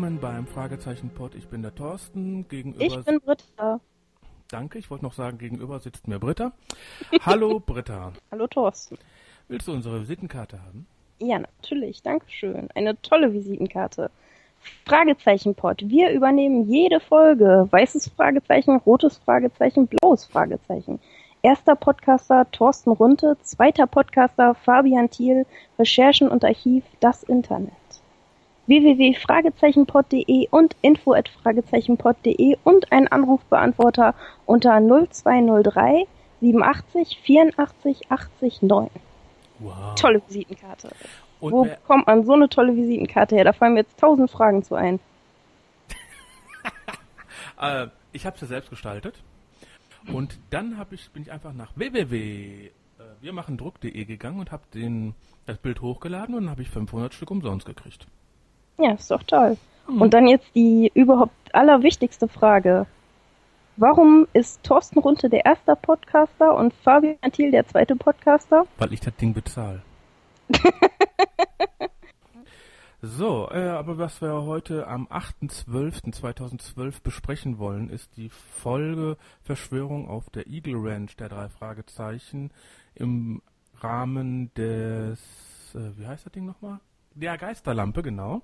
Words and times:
Willkommen 0.00 0.18
beim 0.18 0.46
Fragezeichen-Pod. 0.46 1.34
Ich 1.34 1.48
bin 1.48 1.60
der 1.60 1.74
Thorsten. 1.74 2.48
Gegenüber 2.48 2.82
Ich 2.82 3.04
bin 3.04 3.20
Britta. 3.20 3.80
Danke, 4.48 4.78
ich 4.78 4.90
wollte 4.90 5.04
noch 5.04 5.12
sagen, 5.12 5.36
gegenüber 5.36 5.78
sitzt 5.78 6.08
mir 6.08 6.18
Britta. 6.18 6.52
Hallo 7.20 7.60
Britta. 7.66 8.14
Hallo 8.30 8.46
Thorsten. 8.46 8.96
Willst 9.48 9.68
du 9.68 9.72
unsere 9.72 10.00
Visitenkarte 10.00 10.58
haben? 10.64 10.86
Ja, 11.18 11.38
natürlich. 11.40 12.02
Dankeschön. 12.02 12.68
Eine 12.74 12.98
tolle 13.02 13.34
Visitenkarte. 13.34 14.10
Fragezeichen-Pod. 14.86 15.82
Wir 15.90 16.12
übernehmen 16.12 16.66
jede 16.70 17.00
Folge. 17.00 17.68
Weißes 17.70 18.08
Fragezeichen, 18.16 18.76
rotes 18.76 19.18
Fragezeichen, 19.18 19.86
blaues 19.86 20.24
Fragezeichen. 20.24 20.98
Erster 21.42 21.76
Podcaster 21.76 22.50
Thorsten 22.52 22.92
Runte, 22.92 23.36
zweiter 23.42 23.86
Podcaster 23.86 24.54
Fabian 24.54 25.10
Thiel, 25.10 25.44
Recherchen 25.78 26.30
und 26.30 26.42
Archiv 26.42 26.84
Das 27.00 27.22
Internet. 27.22 27.74
www.fragezeichenpod.de 28.70 30.48
und 30.50 30.76
info@fragezeichenpod.de 30.80 32.56
und 32.62 32.92
ein 32.92 33.08
Anrufbeantworter 33.08 34.14
unter 34.46 34.80
0203 34.80 36.06
87 36.40 37.18
84 37.22 38.10
80 38.10 38.62
9. 38.62 38.88
Wow. 39.58 39.94
Tolle 39.96 40.22
Visitenkarte. 40.26 40.90
Und 41.40 41.52
Wo 41.52 41.64
wer, 41.64 41.76
bekommt 41.76 42.06
man 42.06 42.24
so 42.24 42.32
eine 42.32 42.48
tolle 42.48 42.76
Visitenkarte 42.76 43.34
her? 43.34 43.44
Da 43.44 43.52
fallen 43.52 43.74
mir 43.74 43.80
jetzt 43.80 43.98
tausend 43.98 44.30
Fragen 44.30 44.62
zu 44.62 44.76
ein. 44.76 45.00
äh, 47.60 47.88
ich 48.12 48.24
habe 48.24 48.38
sie 48.38 48.46
selbst 48.46 48.70
gestaltet. 48.70 49.16
Und 50.06 50.38
dann 50.50 50.78
hab 50.78 50.92
ich, 50.92 51.10
bin 51.10 51.22
ich 51.22 51.32
einfach 51.32 51.52
nach 51.52 51.72
www. 51.74 52.66
Äh, 52.66 52.70
wir 53.20 53.32
machen 53.32 53.56
Druck.de 53.56 54.04
gegangen 54.04 54.38
und 54.38 54.52
habe 54.52 54.62
das 55.46 55.58
Bild 55.58 55.80
hochgeladen 55.80 56.36
und 56.36 56.42
dann 56.42 56.50
habe 56.50 56.62
ich 56.62 56.70
500 56.70 57.12
Stück 57.12 57.30
umsonst 57.30 57.66
gekriegt. 57.66 58.06
Ja, 58.80 58.92
ist 58.92 59.10
doch 59.10 59.22
toll. 59.22 59.56
Hm. 59.86 60.00
Und 60.00 60.14
dann 60.14 60.26
jetzt 60.26 60.54
die 60.54 60.90
überhaupt 60.94 61.32
allerwichtigste 61.52 62.28
Frage. 62.28 62.86
Warum 63.76 64.26
ist 64.32 64.62
Thorsten 64.62 64.98
Runte 64.98 65.28
der 65.28 65.44
erste 65.44 65.76
Podcaster 65.76 66.54
und 66.54 66.74
Fabian 66.74 67.32
Thiel 67.32 67.50
der 67.50 67.66
zweite 67.66 67.96
Podcaster? 67.96 68.66
Weil 68.78 68.92
ich 68.92 69.00
das 69.00 69.16
Ding 69.16 69.32
bezahle. 69.32 69.82
so, 73.02 73.48
äh, 73.50 73.68
aber 73.68 73.98
was 73.98 74.20
wir 74.20 74.42
heute 74.42 74.86
am 74.86 75.06
8.12.2012 75.08 77.02
besprechen 77.02 77.58
wollen, 77.58 77.88
ist 77.88 78.16
die 78.16 78.28
Folge 78.28 79.16
Verschwörung 79.42 80.08
auf 80.08 80.28
der 80.30 80.46
Eagle 80.46 80.76
Ranch 80.76 81.16
der 81.16 81.28
drei 81.28 81.48
Fragezeichen 81.48 82.50
im 82.94 83.40
Rahmen 83.80 84.52
des, 84.54 85.20
äh, 85.74 85.98
wie 85.98 86.06
heißt 86.06 86.26
das 86.26 86.32
Ding 86.32 86.46
nochmal? 86.46 86.80
Der 87.14 87.36
Geisterlampe, 87.38 88.02
genau. 88.02 88.42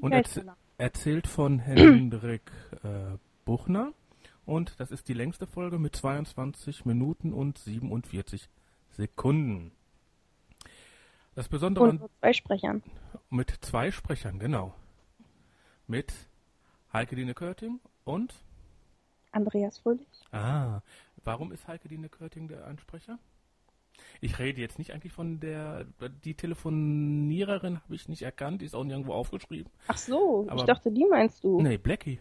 Und 0.00 0.12
erz 0.12 0.34
Geisterlampe. 0.34 0.60
erzählt 0.78 1.26
von 1.26 1.58
Hendrik 1.60 2.50
äh, 2.82 3.16
Buchner. 3.44 3.92
Und 4.46 4.78
das 4.80 4.90
ist 4.90 5.08
die 5.08 5.14
längste 5.14 5.46
Folge 5.46 5.78
mit 5.78 5.94
22 5.96 6.84
Minuten 6.84 7.32
und 7.32 7.58
47 7.58 8.48
Sekunden. 8.90 9.72
Das 11.34 11.48
Besondere 11.48 11.84
Und 11.84 12.00
nur 12.00 12.10
zwei 12.20 12.32
Sprechern. 12.32 12.82
mit 13.30 13.50
zwei 13.60 13.90
Sprechern, 13.92 14.38
genau. 14.38 14.74
Mit 15.86 16.12
Heike 16.92 17.14
Dine 17.16 17.34
Körting 17.34 17.78
und 18.04 18.34
Andreas 19.32 19.78
Fröhlich. 19.78 20.08
Ah, 20.32 20.80
warum 21.22 21.52
ist 21.52 21.68
Heike 21.68 21.88
Dine 21.88 22.08
Körting 22.08 22.48
der 22.48 22.66
Ansprecher? 22.66 23.18
Ich 24.20 24.38
rede 24.38 24.60
jetzt 24.60 24.78
nicht 24.78 24.92
eigentlich 24.92 25.12
von 25.12 25.40
der, 25.40 25.84
die 26.24 26.34
Telefoniererin 26.34 27.80
habe 27.82 27.94
ich 27.94 28.08
nicht 28.08 28.22
erkannt, 28.22 28.60
die 28.62 28.66
ist 28.66 28.74
auch 28.74 28.84
nirgendwo 28.84 29.12
aufgeschrieben. 29.12 29.70
Ach 29.88 29.96
so, 29.96 30.46
Aber- 30.48 30.60
ich 30.60 30.64
dachte, 30.66 30.90
die 30.90 31.06
meinst 31.06 31.42
du. 31.44 31.60
Nee, 31.60 31.78
Blackie. 31.78 32.18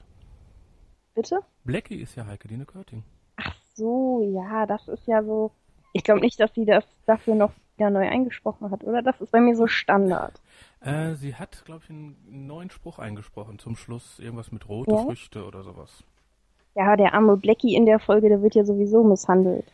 Bitte? 1.16 1.39
Blackie 1.66 2.01
ist 2.01 2.16
ja 2.16 2.25
Heike 2.25 2.47
Dine 2.47 2.66
Körting. 2.66 3.03
Ach 3.38 3.56
so, 3.73 4.22
ja, 4.34 4.66
das 4.66 4.88
ist 4.88 5.06
ja 5.07 5.23
so. 5.23 5.51
Ich 5.94 6.03
glaube 6.03 6.22
nicht, 6.22 6.39
dass 6.39 6.53
sie 6.53 6.66
das 6.66 6.85
dafür 7.06 7.35
noch 7.35 7.51
wieder 7.75 7.89
neu 7.89 8.07
eingesprochen 8.07 8.69
hat, 8.72 8.84
oder? 8.84 9.01
Das 9.01 9.19
ist 9.22 9.31
bei 9.31 9.39
mir 9.41 9.56
so 9.56 9.66
Standard. 9.68 10.39
Äh, 10.81 11.16
sie 11.16 11.35
hat, 11.35 11.63
glaube 11.66 11.81
ich, 11.84 11.89
einen 11.89 12.16
neuen 12.47 12.69
Spruch 12.69 13.00
eingesprochen 13.00 13.57
zum 13.59 13.75
Schluss. 13.75 14.19
Irgendwas 14.19 14.51
mit 14.51 14.68
rote 14.69 14.91
Ja? 14.91 15.03
Früchte 15.03 15.45
oder 15.45 15.63
sowas. 15.63 16.03
Ja, 16.75 16.95
der 16.95 17.13
arme 17.13 17.35
Blackie 17.38 17.75
in 17.75 17.85
der 17.85 18.00
Folge, 18.00 18.29
der 18.29 18.41
wird 18.41 18.56
ja 18.56 18.63
sowieso 18.63 19.03
misshandelt. 19.03 19.66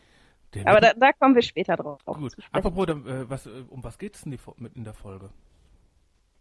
Der 0.56 0.68
Aber 0.68 0.80
da, 0.80 0.92
da 0.94 1.12
kommen 1.12 1.34
wir 1.34 1.42
später 1.42 1.76
drauf. 1.76 2.00
Gut. 2.04 2.36
Apropos, 2.52 2.88
äh, 2.88 3.28
was, 3.28 3.46
äh, 3.46 3.50
um 3.70 3.82
was 3.84 3.98
geht's 3.98 4.22
denn 4.22 4.38
in 4.74 4.84
der 4.84 4.94
Folge? 4.94 5.30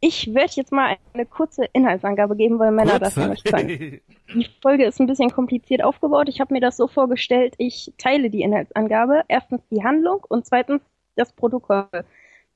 Ich 0.02 0.34
werde 0.34 0.54
jetzt 0.56 0.72
mal 0.72 0.98
eine 1.14 1.26
kurze 1.26 1.66
Inhaltsangabe 1.74 2.36
geben, 2.36 2.60
weil 2.60 2.72
Männer 2.72 3.00
das 3.00 3.16
ja 3.16 3.28
nicht 3.28 3.46
können. 3.46 4.02
Die 4.34 4.48
Folge 4.62 4.86
ist 4.86 5.00
ein 5.00 5.08
bisschen 5.08 5.32
kompliziert 5.32 5.84
aufgebaut. 5.84 6.30
Ich 6.30 6.40
habe 6.40 6.54
mir 6.54 6.60
das 6.60 6.78
so 6.78 6.88
vorgestellt, 6.88 7.56
ich 7.58 7.92
teile 7.98 8.30
die 8.30 8.42
Inhaltsangabe. 8.42 9.24
Erstens 9.28 9.62
die 9.72 9.84
Handlung 9.84 10.24
und 10.28 10.46
zweitens 10.46 10.82
das 11.16 11.32
Protokoll. 11.32 11.88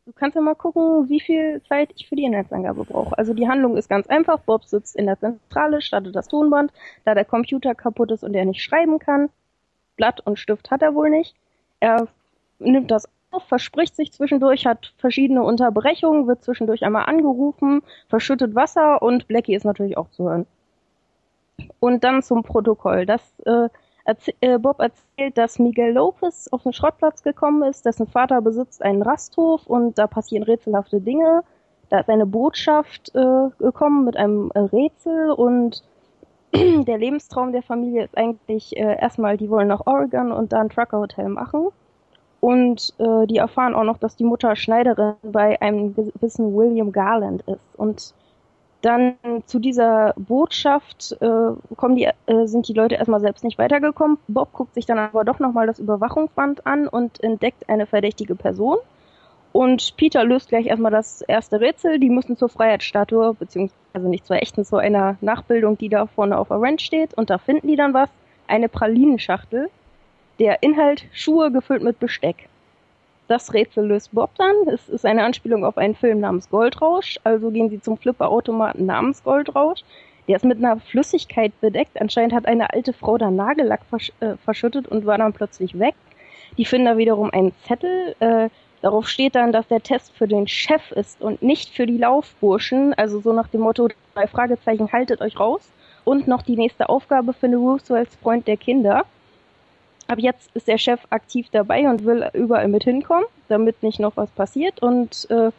Du 0.06 0.14
kannst 0.14 0.36
ja 0.36 0.42
mal 0.42 0.56
gucken, 0.56 1.08
wie 1.10 1.20
viel 1.20 1.62
Zeit 1.70 1.92
ich 1.96 2.08
für 2.08 2.16
die 2.16 2.24
Inhaltsangabe 2.24 2.84
brauche. 2.84 3.18
Also 3.18 3.34
die 3.34 3.48
Handlung 3.48 3.78
ist 3.78 3.90
ganz 3.90 4.08
einfach. 4.08 4.40
Bob 4.40 4.66
sitzt 4.66 4.96
in 4.96 5.06
der 5.06 5.20
Zentrale, 5.20 5.82
startet 5.82 6.16
das 6.16 6.28
Tonband, 6.28 6.72
da 7.06 7.14
der 7.14 7.26
Computer 7.26 7.76
kaputt 7.76 8.12
ist 8.12 8.24
und 8.24 8.34
er 8.34 8.46
nicht 8.46 8.62
schreiben 8.62 9.00
kann. 9.00 9.30
Blatt 9.98 10.20
und 10.22 10.40
Stift 10.40 10.72
hat 10.72 10.82
er 10.82 10.96
wohl 10.96 11.10
nicht. 11.10 11.36
Er 11.80 12.08
nimmt 12.60 12.92
das 12.92 13.06
auf, 13.32 13.44
verspricht 13.44 13.96
sich 13.96 14.12
zwischendurch, 14.12 14.66
hat 14.66 14.94
verschiedene 14.98 15.44
Unterbrechungen, 15.44 16.28
wird 16.28 16.44
zwischendurch 16.44 16.84
einmal 16.84 17.06
angerufen, 17.06 17.82
verschüttet 18.08 18.56
Wasser 18.56 19.02
und 19.02 19.28
Blackie 19.28 19.56
ist 19.56 19.66
natürlich 19.66 19.98
auch 19.98 20.10
zu 20.10 20.24
hören. 20.30 20.46
Und 21.80 22.04
dann 22.04 22.24
zum 22.24 22.44
Protokoll. 22.44 23.06
Das, 23.06 23.22
äh, 23.46 23.70
erzäh- 24.06 24.36
äh, 24.42 24.58
Bob 24.58 24.80
erzählt, 24.80 25.38
dass 25.38 25.60
Miguel 25.60 25.94
Lopez 25.94 26.48
auf 26.52 26.64
den 26.64 26.74
Schrottplatz 26.74 27.22
gekommen 27.24 27.64
ist, 27.64 27.86
dessen 27.86 28.08
Vater 28.08 28.42
besitzt 28.42 28.82
einen 28.82 29.02
Rasthof 29.02 29.68
und 29.68 29.98
da 29.98 30.08
passieren 30.08 30.44
rätselhafte 30.44 31.02
Dinge. 31.02 31.44
Da 31.90 32.00
ist 32.00 32.10
eine 32.10 32.26
Botschaft 32.26 33.14
äh, 33.16 33.50
gekommen 33.60 34.06
mit 34.06 34.16
einem 34.18 34.52
äh, 34.54 34.60
Rätsel 34.60 35.32
und 35.32 35.84
der 36.54 36.98
Lebenstraum 36.98 37.52
der 37.52 37.64
Familie 37.64 38.06
ist 38.06 38.18
eigentlich 38.18 38.76
äh, 38.76 38.98
erstmal, 39.00 39.38
die 39.38 39.50
wollen 39.50 39.68
nach 39.68 39.86
Oregon 39.86 40.32
und 40.32 40.52
da 40.52 40.62
ein 40.62 40.70
Trucker-Hotel 40.70 41.30
machen. 41.30 41.68
Und 42.42 42.94
äh, 43.00 43.28
die 43.28 43.38
erfahren 43.38 43.76
auch 43.76 43.84
noch, 43.84 43.98
dass 43.98 44.16
die 44.16 44.24
Mutter 44.24 44.56
Schneiderin 44.56 45.16
bei 45.24 45.62
einem 45.62 45.94
gewissen 45.94 46.56
William 46.56 46.92
Garland 46.92 47.42
ist. 47.42 47.76
Und 47.76 48.14
dann 48.82 49.16
zu 49.46 49.60
dieser 49.60 50.14
Botschaft 50.18 51.18
äh, 51.20 51.76
kommen 51.76 51.96
die, 51.98 52.08
äh, 52.28 52.46
sind 52.46 52.68
die 52.68 52.74
Leute 52.74 52.96
erstmal 52.96 53.20
selbst 53.20 53.44
nicht 53.44 53.58
weitergekommen. 53.58 54.18
Bob 54.30 54.54
guckt 54.54 54.74
sich 54.74 54.86
dann 54.86 54.98
aber 54.98 55.26
doch 55.26 55.40
nochmal 55.40 55.68
das 55.68 55.80
Überwachungsband 55.80 56.66
an 56.66 56.88
und 56.88 57.22
entdeckt 57.22 57.68
eine 57.68 57.86
verdächtige 57.86 58.36
Person. 58.36 58.78
Und 59.52 59.98
Peter 59.98 60.24
löst 60.24 60.50
gleich 60.50 60.68
erstmal 60.68 60.92
das 60.92 61.22
erste 61.22 61.60
Rätsel. 61.60 62.00
Die 62.00 62.10
müssen 62.10 62.38
zur 62.38 62.50
Freiheitsstatue, 62.50 63.34
beziehungsweise 63.34 64.08
nicht 64.08 64.26
zur 64.26 64.38
echten, 64.38 64.64
zu 64.64 64.78
einer 64.78 65.18
Nachbildung, 65.22 65.78
die 65.78 65.90
da 65.90 66.06
vorne 66.06 66.38
auf 66.38 66.50
der 66.50 66.62
Ranch 66.62 66.82
steht. 66.82 67.14
Und 67.16 67.30
da 67.30 67.38
finden 67.38 67.68
die 67.68 67.76
dann 67.76 67.94
was. 67.94 68.10
Eine 68.48 68.70
Pralinenschachtel. 68.70 69.70
Der 70.40 70.64
Inhalt 70.64 71.06
Schuhe 71.12 71.52
gefüllt 71.52 71.84
mit 71.84 72.00
Besteck. 72.00 72.48
Das 73.28 73.54
Rätsel 73.54 73.86
löst 73.86 74.14
Bob 74.14 74.32
dann. 74.38 74.56
Es 74.74 74.90
ist 74.90 75.06
eine 75.06 75.24
Anspielung 75.24 75.64
auf 75.64 75.78
einen 75.78 75.96
Film 75.96 76.20
namens 76.20 76.50
Goldrausch. 76.50 77.20
Also 77.24 77.52
gehen 77.52 77.70
sie 77.70 77.82
zum 77.82 77.98
Flipperautomaten 77.98 78.86
namens 78.86 79.24
Goldrausch. 79.24 79.82
Der 80.28 80.36
ist 80.36 80.46
mit 80.46 80.60
einer 80.60 80.80
Flüssigkeit 80.80 81.52
bedeckt. 81.60 82.00
Anscheinend 82.00 82.34
hat 82.34 82.46
eine 82.46 82.72
alte 82.72 82.94
Frau 82.94 83.18
da 83.18 83.30
Nagellack 83.30 83.82
versch 83.90 84.12
äh, 84.20 84.36
verschüttet 84.38 84.88
und 84.88 85.06
war 85.06 85.18
dann 85.18 85.34
plötzlich 85.34 85.78
weg. 85.78 85.96
Die 86.58 86.66
finden 86.66 86.86
da 86.86 86.98
wiederum 86.98 87.32
einen 87.32 87.52
Zettel. 87.66 88.16
Äh, 88.20 88.50
darauf 88.82 89.08
steht 89.08 89.36
dann, 89.36 89.52
dass 89.52 89.68
der 89.68 89.82
Test 89.82 90.12
für 90.14 90.28
den 90.28 90.48
Chef 90.48 90.92
ist 90.92 91.22
und 91.22 91.42
nicht 91.42 91.70
für 91.70 91.86
die 91.86 91.98
Laufburschen. 91.98 92.94
Also 92.94 93.20
so 93.20 93.34
nach 93.34 93.48
dem 93.48 93.62
Motto, 93.62 93.90
drei 94.14 94.28
Fragezeichen, 94.28 94.92
haltet 94.92 95.22
euch 95.22 95.40
raus. 95.40 95.62
Und 96.06 96.28
noch 96.28 96.42
die 96.42 96.56
nächste 96.56 96.90
Aufgabe 96.90 97.34
für 97.34 97.48
Roosevelts 97.48 98.16
Freund 98.16 98.48
der 98.48 98.58
Kinder. 98.58 99.06
Ab 100.08 100.18
jetzt 100.18 100.50
ist 100.56 100.68
der 100.68 100.80
Chef 100.80 101.00
aktiv 101.12 101.48
dabei 101.52 101.88
und 101.88 102.04
will 102.04 102.28
überall 102.34 102.68
mit 102.68 102.84
hinkommen, 102.84 103.26
damit 103.48 103.84
nicht 103.84 104.00
noch 104.00 104.18
was 104.18 104.32
passiert. 104.32 104.82
Und 104.82 105.30
äh, 105.30 105.52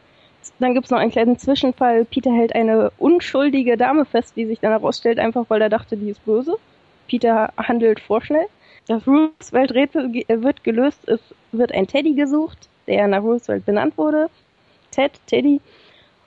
dann 0.58 0.75
gibt's 0.75 0.90
noch 0.90 0.99
einen 0.99 1.12
kleinen 1.12 1.38
Zwischenfall. 1.38 2.05
Peter 2.05 2.32
hält 2.32 2.55
eine 2.55 2.90
unschuldige 2.99 3.76
Dame 3.76 4.05
fest, 4.05 4.34
die 4.37 4.46
sich 4.46 4.58
dann 4.58 4.73
herausstellt, 4.73 5.19
einfach 5.19 5.44
weil 5.49 5.62
er 5.62 5.69
dachte, 5.69 5.96
die 5.96 6.11
ist 6.11 6.25
böse. 6.25 6.56
Peter 7.06 7.52
handelt 7.56 8.00
vorschnell. 8.00 8.46
Das 8.87 9.06
Roosevelt-Rätsel 9.06 10.25
wird 10.28 10.64
gelöst. 10.64 11.06
Es 11.08 11.20
wird 11.52 11.73
ein 11.73 11.87
Teddy 11.87 12.14
gesucht, 12.14 12.69
der 12.90 13.06
nach 13.06 13.22
Roosevelt 13.22 13.64
benannt 13.64 13.96
wurde. 13.96 14.28
Ted, 14.90 15.12
Teddy. 15.26 15.60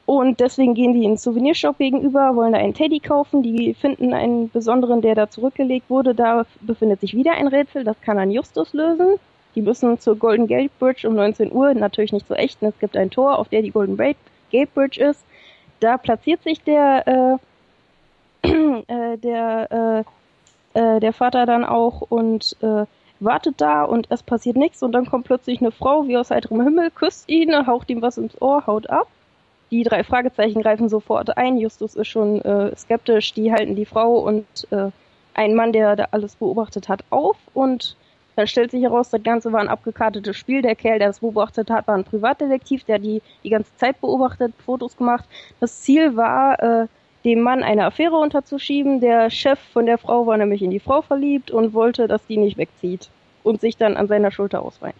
Und 0.05 0.39
deswegen 0.39 0.73
gehen 0.73 0.93
die 0.93 1.03
in 1.03 1.11
den 1.11 1.17
Souvenirshop 1.17 1.77
gegenüber, 1.77 2.35
wollen 2.35 2.53
da 2.53 2.59
einen 2.59 2.73
Teddy 2.73 2.99
kaufen. 2.99 3.43
Die 3.43 3.73
finden 3.73 4.13
einen 4.13 4.49
besonderen, 4.49 5.01
der 5.01 5.15
da 5.15 5.29
zurückgelegt 5.29 5.89
wurde. 5.89 6.15
Da 6.15 6.45
befindet 6.61 7.01
sich 7.01 7.13
wieder 7.13 7.33
ein 7.33 7.47
Rätsel, 7.47 7.83
das 7.83 7.99
kann 8.01 8.17
dann 8.17 8.31
Justus 8.31 8.73
lösen. 8.73 9.19
Die 9.55 9.61
müssen 9.61 9.99
zur 9.99 10.17
Golden 10.17 10.47
Gate 10.47 10.71
Bridge 10.79 11.07
um 11.07 11.15
19 11.15 11.51
Uhr, 11.51 11.73
natürlich 11.73 12.11
nicht 12.11 12.27
zur 12.27 12.39
echten. 12.39 12.65
Es 12.65 12.79
gibt 12.79 12.97
ein 12.97 13.11
Tor, 13.11 13.37
auf 13.37 13.49
der 13.49 13.61
die 13.61 13.71
Golden 13.71 13.97
Gate 13.97 14.73
Bridge 14.73 15.01
ist. 15.01 15.23
Da 15.79 15.97
platziert 15.97 16.41
sich 16.43 16.61
der 16.63 17.39
äh, 18.41 19.17
der, 19.17 20.03
äh, 20.73 20.79
äh, 20.79 20.99
der 20.99 21.13
Vater 21.13 21.45
dann 21.45 21.63
auch 21.63 22.01
und 22.01 22.57
äh, 22.61 22.85
wartet 23.23 23.61
da 23.61 23.83
und 23.83 24.07
es 24.09 24.23
passiert 24.23 24.55
nichts 24.55 24.83
und 24.83 24.91
dann 24.91 25.05
kommt 25.05 25.25
plötzlich 25.25 25.61
eine 25.61 25.71
Frau 25.71 26.07
wie 26.07 26.17
aus 26.17 26.31
heiterem 26.31 26.61
Himmel, 26.61 26.91
küsst 26.91 27.29
ihn, 27.29 27.67
haucht 27.67 27.89
ihm 27.89 28.01
was 28.01 28.17
ins 28.17 28.41
Ohr, 28.41 28.65
haut 28.67 28.89
ab. 28.89 29.07
Die 29.71 29.83
drei 29.83 30.03
Fragezeichen 30.03 30.61
greifen 30.61 30.87
sofort 30.87 31.35
ein. 31.35 31.57
Justus 31.57 31.95
ist 31.95 32.07
schon 32.07 32.41
äh, 32.41 32.75
skeptisch. 32.75 33.33
Die 33.33 33.51
halten 33.51 33.75
die 33.75 33.87
Frau 33.87 34.19
und 34.19 34.45
äh, 34.69 34.91
einen 35.33 35.55
Mann, 35.55 35.73
der 35.73 35.95
da 35.95 36.07
alles 36.11 36.35
beobachtet 36.35 36.89
hat, 36.89 37.03
auf 37.09 37.37
und 37.55 37.95
dann 38.35 38.47
stellt 38.47 38.71
sich 38.71 38.81
heraus, 38.81 39.09
das 39.09 39.21
Ganze 39.23 39.51
war 39.51 39.61
ein 39.61 39.69
abgekartetes 39.69 40.35
Spiel. 40.35 40.61
Der 40.61 40.75
Kerl, 40.75 40.99
der 40.99 41.07
das 41.07 41.19
beobachtet 41.19 41.69
hat, 41.69 41.87
war 41.87 41.95
ein 41.95 42.03
Privatdetektiv, 42.03 42.83
der 42.83 42.99
die 42.99 43.21
die 43.43 43.49
ganze 43.49 43.75
Zeit 43.77 43.99
beobachtet, 44.01 44.53
Fotos 44.65 44.97
gemacht. 44.97 45.25
Das 45.59 45.81
Ziel 45.81 46.15
war, 46.15 46.61
äh, 46.61 46.87
dem 47.23 47.41
Mann 47.41 47.63
eine 47.63 47.85
Affäre 47.85 48.15
unterzuschieben. 48.15 48.99
Der 48.99 49.29
Chef 49.29 49.59
von 49.71 49.85
der 49.85 49.97
Frau 49.97 50.27
war 50.27 50.37
nämlich 50.37 50.61
in 50.61 50.71
die 50.71 50.79
Frau 50.79 51.01
verliebt 51.01 51.51
und 51.51 51.73
wollte, 51.73 52.07
dass 52.07 52.25
die 52.25 52.37
nicht 52.37 52.57
wegzieht 52.57 53.09
und 53.43 53.61
sich 53.61 53.77
dann 53.77 53.97
an 53.97 54.07
seiner 54.07 54.31
Schulter 54.31 54.61
ausweint. 54.61 54.95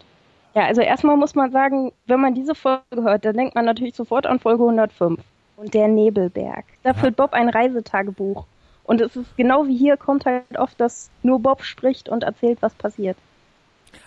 Ja, 0.55 0.65
also 0.65 0.81
erstmal 0.81 1.17
muss 1.17 1.35
man 1.35 1.51
sagen, 1.51 1.91
wenn 2.05 2.19
man 2.19 2.35
diese 2.35 2.53
Folge 2.53 2.83
hört, 2.91 3.25
dann 3.25 3.35
denkt 3.35 3.55
man 3.55 3.65
natürlich 3.65 3.95
sofort 3.95 4.27
an 4.27 4.39
Folge 4.39 4.63
105 4.63 5.19
und 5.57 5.73
der 5.73 5.87
Nebelberg. 5.87 6.65
Da 6.83 6.93
führt 6.93 7.15
Bob 7.15 7.33
ein 7.33 7.49
Reisetagebuch. 7.49 8.45
Und 8.83 9.01
es 9.01 9.15
ist 9.15 9.35
genau 9.37 9.65
wie 9.65 9.77
hier 9.77 9.97
kommt 9.97 10.25
halt 10.25 10.57
oft, 10.57 10.79
dass 10.79 11.09
nur 11.23 11.39
Bob 11.39 11.63
spricht 11.63 12.09
und 12.09 12.23
erzählt, 12.23 12.61
was 12.61 12.73
passiert. 12.75 13.17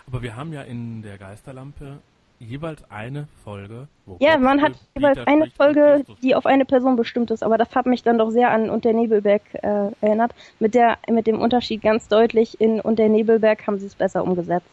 Aber 0.07 0.23
wir 0.23 0.37
haben 0.37 0.53
ja 0.53 0.63
in 0.63 1.03
der 1.03 1.19
Geisterlampe 1.19 1.99
jeweils 2.39 2.83
eine 2.91 3.29
Folge. 3.45 3.89
Wo 4.05 4.17
ja, 4.21 4.39
man 4.39 4.63
hat 4.63 4.73
jeweils 4.95 5.19
eine 5.27 5.51
Folge, 5.51 6.05
die 6.23 6.35
auf 6.35 6.47
eine 6.47 6.65
Person 6.65 6.97
bestimmt 6.97 7.31
ist. 7.31 7.43
Aber 7.43 7.59
das 7.59 7.75
hat 7.75 7.87
mich 7.87 8.03
dann 8.03 8.19
doch 8.19 8.31
sehr 8.31 8.51
an 8.51 8.71
Und 8.71 8.85
der 8.85 8.93
Nebelberg 8.93 9.43
äh, 9.55 9.91
erinnert. 10.01 10.35
Mit 10.59 10.75
der, 10.75 10.99
mit 11.09 11.27
dem 11.27 11.41
Unterschied 11.41 11.83
ganz 11.83 12.09
deutlich, 12.09 12.61
in 12.61 12.81
Und 12.81 12.99
der 12.99 13.09
Nebelberg 13.09 13.67
haben 13.67 13.79
sie 13.79 13.87
es 13.87 13.95
besser 13.95 14.23
umgesetzt. 14.25 14.67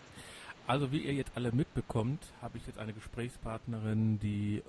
Also 0.66 0.92
wie 0.92 1.00
ihr 1.00 1.14
jetzt 1.14 1.32
alle 1.36 1.52
mitbekommt, 1.52 2.24
habe 2.42 2.58
ich 2.58 2.66
jetzt 2.66 2.80
eine 2.80 2.94
Gesprächspartnerin, 2.94 4.20
die 4.20 4.64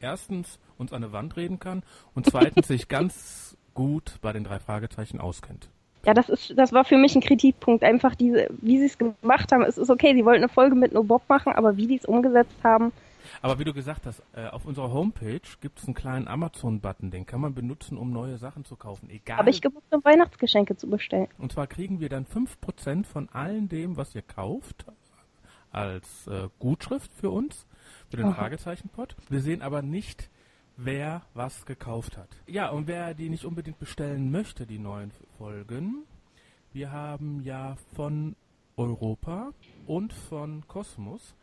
erstens 0.00 0.58
uns 0.76 0.92
an 0.92 1.02
der 1.02 1.12
Wand 1.12 1.36
reden 1.36 1.60
kann 1.60 1.82
und 2.14 2.26
zweitens 2.26 2.66
sich 2.68 2.88
ganz 2.88 3.56
gut 3.74 4.18
bei 4.22 4.32
den 4.32 4.44
drei 4.44 4.58
Fragezeichen 4.58 5.20
auskennt. 5.20 5.68
Ja, 6.06 6.14
das 6.14 6.28
ist, 6.28 6.54
das 6.56 6.72
war 6.72 6.84
für 6.84 6.96
mich 6.96 7.14
ein 7.14 7.20
Kritikpunkt. 7.20 7.82
Einfach 7.82 8.14
diese, 8.14 8.48
wie 8.60 8.78
sie 8.78 8.86
es 8.86 8.98
gemacht 8.98 9.52
haben. 9.52 9.62
Es 9.62 9.78
ist 9.78 9.90
okay, 9.90 10.14
sie 10.14 10.24
wollten 10.24 10.42
eine 10.42 10.52
Folge 10.52 10.74
mit 10.74 10.92
No 10.92 11.02
Bob 11.02 11.22
machen, 11.28 11.52
aber 11.52 11.76
wie 11.76 11.86
die 11.86 11.96
es 11.96 12.04
umgesetzt 12.04 12.56
haben. 12.62 12.92
Aber 13.42 13.58
wie 13.58 13.64
du 13.64 13.72
gesagt 13.72 14.06
hast, 14.06 14.22
äh, 14.34 14.46
auf 14.48 14.64
unserer 14.64 14.92
Homepage 14.92 15.40
gibt 15.60 15.78
es 15.78 15.86
einen 15.86 15.94
kleinen 15.94 16.28
Amazon-Button, 16.28 17.10
den 17.10 17.26
kann 17.26 17.40
man 17.40 17.54
benutzen, 17.54 17.96
um 17.96 18.12
neue 18.12 18.38
Sachen 18.38 18.64
zu 18.64 18.76
kaufen. 18.76 19.10
Egal. 19.10 19.38
Habe 19.38 19.50
ich 19.50 19.60
gebucht, 19.60 19.84
um 19.90 20.04
Weihnachtsgeschenke 20.04 20.76
zu 20.76 20.88
bestellen. 20.88 21.28
Und 21.38 21.52
zwar 21.52 21.66
kriegen 21.66 22.00
wir 22.00 22.08
dann 22.08 22.26
5% 22.26 23.06
von 23.06 23.28
allen 23.30 23.68
dem, 23.68 23.96
was 23.96 24.14
ihr 24.14 24.22
kauft, 24.22 24.86
als 25.70 26.26
äh, 26.26 26.48
Gutschrift 26.58 27.12
für 27.12 27.30
uns, 27.30 27.66
für 28.08 28.16
den 28.18 28.32
Fragezeichen-Pod. 28.32 29.16
Wir 29.28 29.40
sehen 29.40 29.62
aber 29.62 29.82
nicht, 29.82 30.30
wer 30.76 31.22
was 31.34 31.66
gekauft 31.66 32.16
hat. 32.16 32.28
Ja, 32.46 32.70
und 32.70 32.86
wer 32.86 33.14
die 33.14 33.28
nicht 33.28 33.44
unbedingt 33.44 33.78
bestellen 33.78 34.30
möchte, 34.30 34.66
die 34.66 34.78
neuen 34.78 35.12
Folgen, 35.38 36.04
wir 36.72 36.92
haben 36.92 37.42
ja 37.42 37.76
von 37.94 38.36
Europa 38.76 39.52
und 39.86 40.12
von 40.12 40.66
Kosmos 40.66 41.34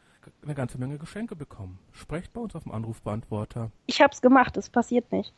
eine 0.44 0.54
ganze 0.54 0.78
Menge 0.78 0.98
Geschenke 0.98 1.36
bekommen. 1.36 1.80
Sprecht 1.92 2.34
bei 2.34 2.42
uns 2.42 2.56
auf 2.56 2.64
dem 2.64 2.72
Anrufbeantworter. 2.72 3.72
Ich 3.88 4.02
hab's 4.02 4.22
gemacht, 4.22 4.58
es 4.58 4.70
passiert 4.70 5.12
nichts. 5.12 5.34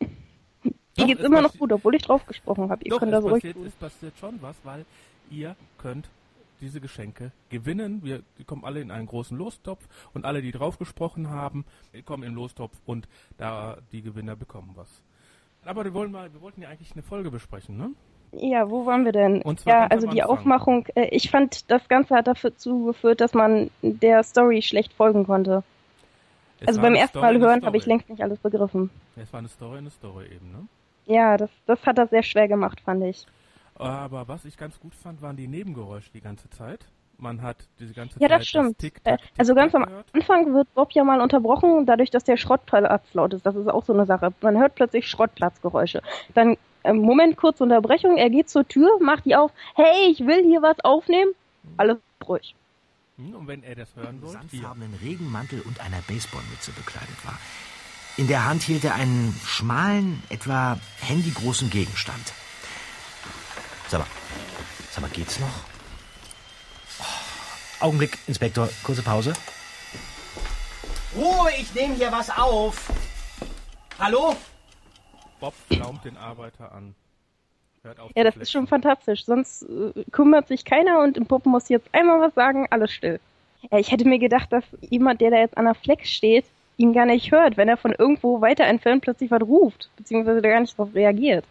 Mir 0.00 1.06
geht's 1.06 1.22
immer 1.22 1.40
noch 1.40 1.56
gut, 1.56 1.72
obwohl 1.72 1.94
ich 1.94 2.02
drauf 2.02 2.26
gesprochen 2.26 2.70
habe. 2.70 2.82
Ihr 2.84 2.90
Doch, 2.90 2.98
könnt 2.98 3.12
das 3.12 3.22
ruhig 3.22 3.42
tun. 3.52 3.66
Es 3.66 3.74
passiert 3.74 4.18
schon 4.18 4.42
was, 4.42 4.56
weil 4.64 4.84
ihr 5.30 5.54
könnt 5.76 6.08
diese 6.60 6.80
Geschenke 6.80 7.32
gewinnen. 7.48 8.00
Wir 8.02 8.22
die 8.38 8.44
kommen 8.44 8.64
alle 8.64 8.80
in 8.80 8.90
einen 8.90 9.06
großen 9.06 9.36
Lostopf 9.36 9.86
und 10.14 10.24
alle, 10.24 10.42
die 10.42 10.52
drauf 10.52 10.78
gesprochen 10.78 11.30
haben, 11.30 11.64
kommen 12.04 12.22
in 12.22 12.30
den 12.30 12.36
Lostopf 12.36 12.76
und 12.86 13.08
da 13.36 13.78
die 13.92 14.02
Gewinner 14.02 14.36
bekommen 14.36 14.72
was. 14.74 15.02
Aber 15.64 15.84
wir 15.84 15.94
wollen 15.94 16.12
mal, 16.12 16.32
wir 16.32 16.40
wollten 16.40 16.62
ja 16.62 16.68
eigentlich 16.68 16.92
eine 16.92 17.02
Folge 17.02 17.30
besprechen, 17.30 17.76
ne? 17.76 17.90
Ja, 18.32 18.68
wo 18.70 18.84
waren 18.84 19.04
wir 19.04 19.12
denn? 19.12 19.42
ja, 19.64 19.86
also 19.86 20.06
die 20.06 20.22
Aufmachung, 20.22 20.86
äh, 20.94 21.08
ich 21.08 21.30
fand, 21.30 21.70
das 21.70 21.88
Ganze 21.88 22.14
hat 22.14 22.26
dazu 22.26 22.84
geführt, 22.84 23.20
dass 23.20 23.32
man 23.32 23.70
der 23.82 24.22
Story 24.22 24.60
schlecht 24.60 24.92
folgen 24.92 25.24
konnte. 25.26 25.62
Es 26.60 26.68
also 26.68 26.80
beim 26.82 26.94
ersten 26.94 27.20
Mal 27.20 27.38
hören 27.38 27.64
habe 27.64 27.76
ich 27.76 27.86
längst 27.86 28.08
nicht 28.10 28.22
alles 28.22 28.38
begriffen. 28.40 28.90
Es 29.16 29.32
war 29.32 29.38
eine 29.38 29.48
Story, 29.48 29.78
eine 29.78 29.90
Story 29.90 30.26
eben, 30.26 30.50
ne? 30.52 30.66
Ja, 31.06 31.36
das, 31.38 31.50
das 31.66 31.84
hat 31.86 31.96
das 31.96 32.10
sehr 32.10 32.22
schwer 32.22 32.48
gemacht, 32.48 32.80
fand 32.80 33.02
ich. 33.04 33.26
Aber 33.78 34.28
was 34.28 34.44
ich 34.44 34.56
ganz 34.56 34.78
gut 34.80 34.94
fand, 34.94 35.22
waren 35.22 35.36
die 35.36 35.48
Nebengeräusche 35.48 36.10
die 36.12 36.20
ganze 36.20 36.50
Zeit. 36.50 36.86
Man 37.20 37.42
hat 37.42 37.56
diese 37.80 37.94
ganze 37.94 38.14
ja, 38.14 38.20
Zeit. 38.20 38.30
Ja, 38.30 38.38
das 38.38 38.46
stimmt. 38.46 38.78
Tick, 38.78 39.00
äh, 39.04 39.16
tick, 39.16 39.26
also 39.36 39.54
ganz 39.54 39.74
am 39.74 39.86
Anfang 40.12 40.54
wird 40.54 40.72
Bob 40.74 40.92
ja 40.92 41.02
mal 41.02 41.20
unterbrochen, 41.20 41.84
dadurch, 41.84 42.10
dass 42.10 42.22
der 42.22 42.36
Schrottplatz 42.36 43.12
laut 43.12 43.34
ist. 43.34 43.44
Das 43.44 43.56
ist 43.56 43.66
auch 43.66 43.84
so 43.84 43.92
eine 43.92 44.06
Sache. 44.06 44.32
Man 44.40 44.56
hört 44.56 44.76
plötzlich 44.76 45.08
Schrottplatzgeräusche. 45.08 46.00
Dann, 46.34 46.56
äh, 46.84 46.92
Moment, 46.92 47.36
kurz 47.36 47.60
Unterbrechung. 47.60 48.16
Er 48.16 48.30
geht 48.30 48.48
zur 48.48 48.66
Tür, 48.66 48.88
macht 49.00 49.24
die 49.24 49.34
auf. 49.34 49.50
Hey, 49.74 50.12
ich 50.12 50.20
will 50.20 50.44
hier 50.44 50.62
was 50.62 50.78
aufnehmen. 50.84 51.32
Alles 51.76 51.98
ruhig. 52.26 52.54
Hm, 53.16 53.34
und 53.34 53.48
wenn 53.48 53.64
er 53.64 53.74
das 53.74 53.94
hören 53.96 54.20
soll. 54.20 54.30
sandfarbenen 54.30 54.94
Regenmantel 55.02 55.60
und 55.62 55.80
einer 55.80 56.00
Baseballmütze 56.06 56.70
bekleidet 56.72 57.24
war. 57.24 57.38
In 58.16 58.28
der 58.28 58.46
Hand 58.46 58.62
hielt 58.62 58.84
er 58.84 58.94
einen 58.94 59.32
schmalen, 59.44 60.22
etwa 60.28 60.78
handygroßen 61.00 61.70
Gegenstand. 61.70 62.32
Sag 63.88 64.00
mal, 64.00 64.06
sag 64.90 65.00
mal, 65.00 65.10
geht's 65.10 65.40
noch? 65.40 65.48
Oh, 67.00 67.86
Augenblick, 67.86 68.18
Inspektor, 68.26 68.68
kurze 68.82 69.02
Pause. 69.02 69.32
Ruhe, 71.16 71.50
ich 71.58 71.74
nehme 71.74 71.94
hier 71.94 72.12
was 72.12 72.28
auf. 72.28 72.92
Hallo? 73.98 74.36
Bob 75.40 75.54
flaumt 75.72 76.04
den 76.04 76.18
Arbeiter 76.18 76.70
an. 76.70 76.94
ja, 78.14 78.24
das 78.24 78.36
ist 78.36 78.52
schon 78.52 78.66
fantastisch. 78.66 79.24
Sonst 79.24 79.62
äh, 79.62 80.04
kümmert 80.12 80.48
sich 80.48 80.66
keiner 80.66 81.00
und 81.00 81.16
im 81.16 81.24
Puppen 81.24 81.50
muss 81.50 81.70
jetzt 81.70 81.88
einmal 81.92 82.20
was 82.20 82.34
sagen, 82.34 82.66
alles 82.68 82.92
still. 82.92 83.18
Ja, 83.70 83.78
ich 83.78 83.90
hätte 83.90 84.06
mir 84.06 84.18
gedacht, 84.18 84.52
dass 84.52 84.64
jemand, 84.82 85.22
der 85.22 85.30
da 85.30 85.38
jetzt 85.38 85.56
an 85.56 85.64
der 85.64 85.74
Flex 85.74 86.10
steht, 86.10 86.44
ihn 86.76 86.92
gar 86.92 87.06
nicht 87.06 87.32
hört, 87.32 87.56
wenn 87.56 87.70
er 87.70 87.78
von 87.78 87.92
irgendwo 87.92 88.42
weiter 88.42 88.64
entfernt 88.64 89.02
plötzlich 89.02 89.30
was 89.30 89.40
ruft, 89.40 89.88
beziehungsweise 89.96 90.42
der 90.42 90.50
gar 90.50 90.60
nicht 90.60 90.78
darauf 90.78 90.94
reagiert. 90.94 91.46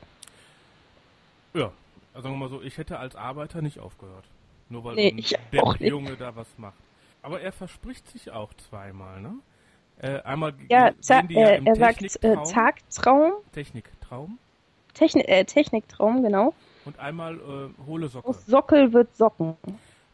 Ja, 1.55 1.71
also 2.17 2.29
sagen 2.29 2.39
wir 2.39 2.47
mal 2.47 2.49
so, 2.49 2.63
ich 2.63 2.79
hätte 2.79 2.97
als 2.97 3.15
Arbeiter 3.15 3.61
nicht 3.61 3.79
aufgehört. 3.79 4.25
Nur 4.69 4.83
weil 4.83 4.95
nee, 4.95 5.23
ein 5.51 5.85
Junge 5.85 6.15
da 6.17 6.35
was 6.35 6.47
macht. 6.57 6.79
Aber 7.21 7.41
er 7.41 7.51
verspricht 7.51 8.09
sich 8.09 8.31
auch 8.31 8.53
zweimal, 8.55 9.21
ne? 9.21 9.35
Äh, 9.99 10.21
einmal 10.21 10.53
ja, 10.67 10.89
gehen 10.89 11.27
die 11.27 11.35
ja 11.35 11.49
äh, 11.49 11.61
er 11.63 11.75
sagt 11.75 12.01
äh, 12.23 12.35
Tagtraum. 12.51 13.33
Techniktraum. 13.51 14.39
Techni 14.95 15.21
äh, 15.21 15.45
Techniktraum, 15.45 16.23
genau. 16.23 16.55
Und 16.85 16.97
einmal 16.97 17.35
äh, 17.35 17.85
hohle 17.85 18.07
Sockel. 18.07 18.29
Aus 18.29 18.45
Sockel 18.47 18.93
wird 18.93 19.15
Socken. 19.15 19.55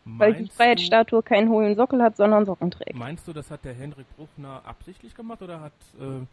Meinst 0.03 0.19
weil 0.19 0.33
die 0.33 0.49
Freiheitsstatue 0.49 1.23
keinen 1.23 1.49
hohlen 1.49 1.75
Sockel 1.77 2.03
hat, 2.03 2.17
sondern 2.17 2.45
Socken 2.45 2.69
trägt. 2.69 2.95
Meinst 2.95 3.25
du, 3.27 3.31
das 3.31 3.49
hat 3.49 3.63
der 3.63 3.73
Henrik 3.73 4.07
Bruchner 4.17 4.61
absichtlich 4.65 5.15
gemacht 5.15 5.41
oder 5.41 5.61
hat 5.61 5.73
äh, 5.99 6.25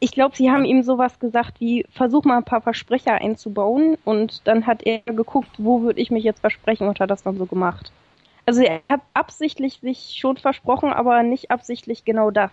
ich 0.00 0.12
glaube, 0.12 0.36
sie 0.36 0.50
haben 0.50 0.64
ihm 0.64 0.82
sowas 0.82 1.18
gesagt 1.18 1.60
wie, 1.60 1.86
versuch 1.90 2.24
mal 2.24 2.36
ein 2.36 2.44
paar 2.44 2.60
Versprecher 2.60 3.14
einzubauen 3.14 3.96
und 4.04 4.46
dann 4.46 4.66
hat 4.66 4.82
er 4.84 5.00
geguckt, 5.00 5.50
wo 5.58 5.82
würde 5.82 6.00
ich 6.00 6.10
mich 6.10 6.24
jetzt 6.24 6.40
versprechen 6.40 6.88
und 6.88 7.00
hat 7.00 7.10
das 7.10 7.22
dann 7.22 7.38
so 7.38 7.46
gemacht. 7.46 7.92
Also 8.46 8.62
er 8.62 8.82
hat 8.90 9.00
absichtlich 9.14 9.80
sich 9.80 10.16
schon 10.18 10.36
versprochen, 10.36 10.92
aber 10.92 11.22
nicht 11.22 11.50
absichtlich 11.50 12.04
genau 12.04 12.30
das. 12.30 12.50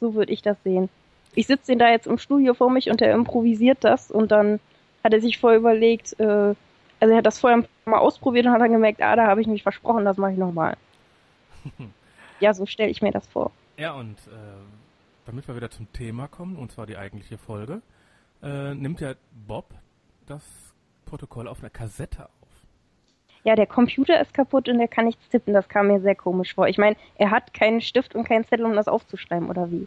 So 0.00 0.14
würde 0.14 0.32
ich 0.32 0.42
das 0.42 0.56
sehen. 0.62 0.88
Ich 1.34 1.46
sitze 1.46 1.72
den 1.72 1.78
da 1.78 1.90
jetzt 1.90 2.06
im 2.06 2.18
Studio 2.18 2.54
vor 2.54 2.70
mich 2.70 2.90
und 2.90 3.02
er 3.02 3.14
improvisiert 3.14 3.78
das 3.80 4.10
und 4.10 4.30
dann 4.30 4.60
hat 5.02 5.12
er 5.12 5.20
sich 5.20 5.38
vorher 5.38 5.58
überlegt, 5.58 6.18
äh, 6.20 6.54
also 7.00 7.12
er 7.12 7.16
hat 7.16 7.26
das 7.26 7.40
vorher 7.40 7.64
mal 7.84 7.98
ausprobiert 7.98 8.46
und 8.46 8.52
hat 8.52 8.60
dann 8.60 8.72
gemerkt, 8.72 9.02
ah, 9.02 9.16
da 9.16 9.26
habe 9.26 9.40
ich 9.40 9.46
mich 9.46 9.62
versprochen, 9.62 10.04
das 10.04 10.16
mache 10.16 10.32
ich 10.32 10.38
nochmal. 10.38 10.76
ja, 12.40 12.54
so 12.54 12.66
stelle 12.66 12.90
ich 12.90 13.02
mir 13.02 13.10
das 13.10 13.26
vor. 13.26 13.50
Ja, 13.76 13.92
und 13.94 14.16
äh, 14.28 14.83
damit 15.26 15.48
wir 15.48 15.56
wieder 15.56 15.70
zum 15.70 15.92
Thema 15.92 16.28
kommen, 16.28 16.56
und 16.56 16.72
zwar 16.72 16.86
die 16.86 16.96
eigentliche 16.96 17.38
Folge, 17.38 17.82
äh, 18.42 18.74
nimmt 18.74 19.00
ja 19.00 19.14
Bob 19.46 19.66
das 20.26 20.42
Protokoll 21.06 21.48
auf 21.48 21.60
einer 21.60 21.70
Kassette 21.70 22.24
auf. 22.24 22.48
Ja, 23.44 23.54
der 23.54 23.66
Computer 23.66 24.20
ist 24.20 24.32
kaputt 24.32 24.68
und 24.68 24.80
er 24.80 24.88
kann 24.88 25.04
nichts 25.04 25.28
tippen. 25.28 25.52
Das 25.52 25.68
kam 25.68 25.88
mir 25.88 26.00
sehr 26.00 26.14
komisch 26.14 26.54
vor. 26.54 26.66
Ich 26.66 26.78
meine, 26.78 26.96
er 27.16 27.30
hat 27.30 27.52
keinen 27.52 27.82
Stift 27.82 28.14
und 28.14 28.24
keinen 28.24 28.44
Zettel, 28.44 28.64
um 28.64 28.74
das 28.74 28.88
aufzuschreiben, 28.88 29.50
oder 29.50 29.70
wie? 29.70 29.86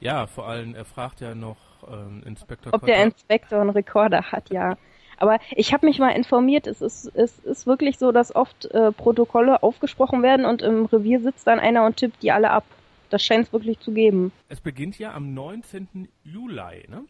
Ja, 0.00 0.28
vor 0.28 0.46
allem, 0.46 0.76
er 0.76 0.84
fragt 0.84 1.20
ja 1.20 1.34
noch 1.34 1.56
ähm, 1.90 2.22
Inspektor. 2.24 2.72
Ob 2.72 2.86
der 2.86 3.02
Inspektor 3.02 3.60
einen 3.60 3.70
Rekorder 3.70 4.30
hat, 4.30 4.50
ja. 4.50 4.76
Aber 5.16 5.38
ich 5.50 5.72
habe 5.72 5.86
mich 5.86 5.98
mal 5.98 6.10
informiert, 6.10 6.68
es 6.68 6.80
ist, 6.80 7.10
es 7.16 7.40
ist 7.40 7.66
wirklich 7.66 7.98
so, 7.98 8.12
dass 8.12 8.34
oft 8.34 8.66
äh, 8.66 8.92
Protokolle 8.92 9.64
aufgesprochen 9.64 10.22
werden 10.22 10.46
und 10.46 10.62
im 10.62 10.86
Revier 10.86 11.20
sitzt 11.20 11.48
dann 11.48 11.58
einer 11.58 11.84
und 11.84 11.96
tippt 11.96 12.22
die 12.22 12.30
alle 12.30 12.50
ab. 12.50 12.64
Das 13.10 13.22
scheint 13.22 13.46
es 13.46 13.52
wirklich 13.52 13.78
zu 13.80 13.92
geben. 13.92 14.32
Es 14.48 14.60
beginnt 14.60 14.98
ja 14.98 15.14
am 15.14 15.34
19. 15.34 16.08
Juli, 16.24 16.86
ne? 16.88 17.04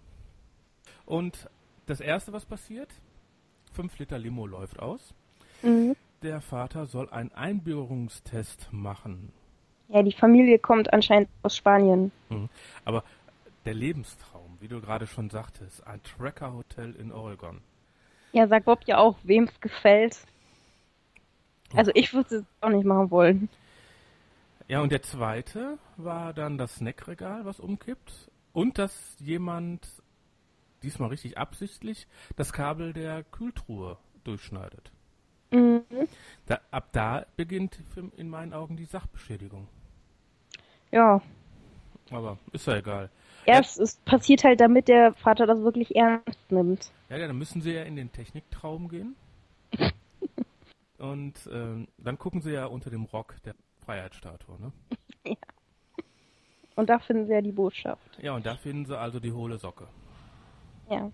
Und 1.07 1.49
das 1.87 2.00
erste, 2.00 2.33
was 2.33 2.45
passiert, 2.45 2.88
5 3.73 3.99
Liter 3.99 4.19
Limo 4.19 4.47
läuft 4.47 4.78
aus. 4.78 5.14
Mhm. 5.62 5.97
Der 6.23 6.40
Vater 6.40 6.87
soll 6.87 7.09
einen 7.11 7.33
Einbürgerungstest 7.33 8.69
machen. 8.73 9.33
Ja, 9.88 10.02
die 10.02 10.12
Familie 10.12 10.59
kommt 10.59 10.93
anscheinend 10.93 11.28
aus 11.43 11.57
Spanien. 11.57 12.12
Mhm. 12.28 12.49
Aber 12.85 13.05
der 13.64 13.75
Lebenstraum, 13.75 14.57
wie 14.61 14.69
du 14.69 14.81
gerade 14.81 15.07
schon 15.07 15.31
sagtest, 15.31 15.87
ein 15.87 16.02
Tracker-Hotel 16.02 16.95
in 16.97 17.12
Oregon. 17.12 17.61
Ja, 18.33 18.47
sagt 18.47 18.67
Bob 18.67 18.81
ja 18.87 18.99
auch, 18.99 19.17
wem 19.23 19.45
es 19.45 19.61
gefällt. 19.61 20.19
Also 21.75 21.90
ich 21.95 22.12
würde 22.12 22.37
es 22.37 22.45
auch 22.61 22.71
nicht 22.71 22.85
machen 22.85 23.11
wollen. 23.11 23.49
Ja, 24.68 24.82
und 24.82 24.92
der 24.92 25.00
zweite 25.00 25.78
war 25.96 26.34
dann 26.34 26.58
das 26.58 26.76
Snackregal, 26.76 27.46
was 27.46 27.58
umkippt. 27.58 28.30
Und 28.52 28.76
dass 28.76 29.16
jemand, 29.18 29.88
diesmal 30.82 31.08
richtig 31.08 31.38
absichtlich, 31.38 32.06
das 32.37 32.52
Kabel 32.52 32.92
der 32.92 33.25
Kühltruhe 33.25 33.96
durchschneidet. 34.25 34.92
Mhm. 35.50 35.84
Da, 36.44 36.60
ab 36.70 36.88
da 36.92 37.25
beginnt 37.37 37.78
in 38.16 38.28
meinen 38.28 38.52
Augen 38.52 38.76
die 38.76 38.84
Sachbeschädigung. 38.84 39.68
Ja. 40.90 41.22
Aber 42.10 42.38
ist 42.52 42.66
ja 42.66 42.76
egal. 42.76 43.10
Ja, 43.46 43.60
es, 43.60 43.96
passiert 44.04 44.44
halt, 44.44 44.60
damit 44.60 44.88
der 44.88 45.14
Vater 45.14 45.46
das 45.46 45.60
wirklich 45.60 45.96
ernst 45.96 46.50
nimmt. 46.50 46.92
Ja, 47.08 47.16
ja, 47.16 47.26
dann 47.26 47.38
müssen 47.38 47.62
sie 47.62 47.72
ja 47.72 47.84
in 47.84 47.96
den 47.96 48.12
Techniktraum 48.12 48.88
gehen. 48.88 49.16
Und 50.98 51.48
ähm, 51.50 51.88
dann 51.96 52.18
gucken 52.18 52.42
sie 52.42 52.52
ja 52.52 52.66
unter 52.66 52.90
dem 52.90 53.04
Rock 53.04 53.37
der 53.44 53.54
Freiheitsstatue, 53.88 54.61
ne? 54.61 54.73
ja. 55.25 55.35
Und 56.76 56.90
da 56.90 56.99
finden 56.99 57.26
sie 57.26 57.33
ja 57.33 57.40
die 57.40 57.52
Botschaft. 57.52 58.18
Ja, 58.21 58.35
und 58.35 58.45
da 58.45 58.54
finden 58.54 58.85
sie 58.85 58.97
also 58.97 59.18
die 59.18 59.33
hohle 59.33 59.57
Socke. 59.57 59.87
Ja. 60.90 61.11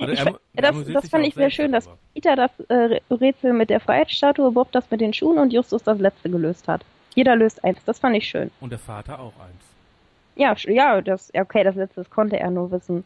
Also 0.00 0.12
er, 0.54 0.62
das, 0.72 0.84
das 0.92 1.08
fand 1.08 1.24
ich 1.24 1.34
sehr 1.34 1.50
schön, 1.50 1.70
dass 1.70 1.88
Peter 2.14 2.34
das 2.34 2.50
äh, 2.68 3.00
Rätsel 3.10 3.52
mit 3.52 3.70
der 3.70 3.78
Freiheitsstatue, 3.78 4.50
Bob 4.50 4.72
das 4.72 4.90
mit 4.90 5.00
den 5.00 5.14
Schuhen 5.14 5.38
und 5.38 5.52
Justus 5.52 5.84
das 5.84 6.00
letzte 6.00 6.28
gelöst 6.28 6.66
hat. 6.66 6.84
Jeder 7.14 7.36
löst 7.36 7.62
eins, 7.62 7.78
das 7.84 8.00
fand 8.00 8.16
ich 8.16 8.28
schön. 8.28 8.50
Und 8.60 8.70
der 8.70 8.80
Vater 8.80 9.20
auch 9.20 9.38
eins. 9.38 9.62
Ja, 10.34 10.56
ja, 10.64 11.00
das, 11.00 11.32
okay, 11.32 11.62
das 11.62 11.76
letzte 11.76 12.00
das 12.00 12.10
konnte 12.10 12.40
er 12.40 12.50
nur 12.50 12.72
wissen. 12.72 13.04